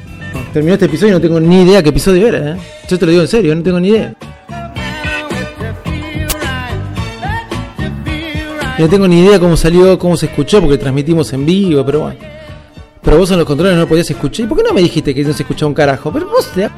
terminó 0.52 0.73
este 0.73 0.86
episodio 0.86 1.10
y 1.10 1.15
no 1.15 1.21
tengo 1.21 1.39
ni 1.39 1.63
idea 1.63 1.82
qué 1.82 1.89
episodio 1.89 2.28
era, 2.28 2.52
¿eh? 2.52 2.58
Yo 2.89 3.00
te 3.00 3.06
lo 3.06 3.12
digo 3.12 3.23
en 3.23 3.28
serio, 3.30 3.56
no 3.56 3.63
tengo 3.63 3.80
ni 3.80 3.89
idea. 3.89 4.13
No 8.78 8.88
tengo 8.88 9.08
ni 9.08 9.21
idea 9.21 9.39
cómo 9.39 9.58
salió, 9.58 9.97
cómo 9.97 10.15
se 10.15 10.28
escuchó, 10.28 10.62
porque 10.62 10.78
transmitimos 10.78 11.32
en 11.34 11.45
vivo, 11.45 11.86
pero 11.86 12.02
bueno. 12.02 12.19
Pero 13.02 13.17
vos 13.17 13.32
en 13.32 13.38
los 13.38 13.45
controles 13.45 13.78
no 13.78 13.88
podías 13.88 14.10
escuchar. 14.10 14.45
¿Y 14.45 14.50
por 14.50 14.58
qué 14.58 14.63
no 14.63 14.73
me 14.73 14.82
dijiste 14.82 15.15
que 15.15 15.23
no 15.23 15.34
se 15.34 15.43
escuchaba 15.43 15.69
un 15.69 15.73
carajo? 15.73 16.12
Pero 16.12 16.28
vos 16.28 16.52
te... 16.54 16.69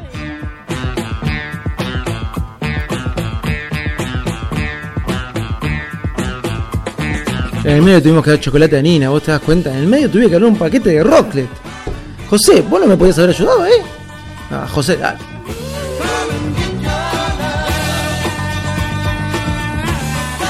En 7.69 7.75
el 7.75 7.82
medio 7.84 8.01
tuvimos 8.01 8.23
que 8.23 8.32
dar 8.32 8.39
chocolate 8.39 8.79
a 8.79 8.82
Nina, 8.82 9.10
vos 9.10 9.21
te 9.21 9.29
das 9.29 9.41
cuenta. 9.41 9.69
En 9.69 9.77
el 9.77 9.86
medio 9.86 10.10
tuve 10.10 10.25
que 10.25 10.32
dar 10.32 10.43
un 10.43 10.55
paquete 10.55 10.89
de 10.89 11.03
Rocklet. 11.03 11.47
José, 12.27 12.63
vos 12.67 12.82
no 12.82 12.88
me 12.88 12.97
podías 12.97 13.19
haber 13.19 13.29
ayudado, 13.29 13.63
¿eh? 13.63 13.84
Ah, 14.49 14.67
José, 14.67 14.97
dale. 14.97 15.19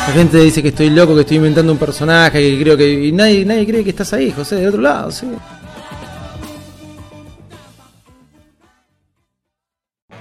La 0.07 0.13
gente 0.13 0.37
dice 0.37 0.63
que 0.63 0.69
estoy 0.69 0.91
loco, 0.91 1.13
que 1.13 1.21
estoy 1.21 1.37
inventando 1.37 1.73
un 1.73 1.77
personaje, 1.77 2.39
que 2.39 2.61
creo 2.63 2.77
que. 2.77 2.89
Y 2.89 3.11
nadie, 3.11 3.43
nadie 3.43 3.67
cree 3.67 3.83
que 3.83 3.89
estás 3.89 4.13
ahí, 4.13 4.31
José, 4.31 4.55
del 4.55 4.69
otro 4.69 4.81
lado, 4.81 5.11
sí. 5.11 5.27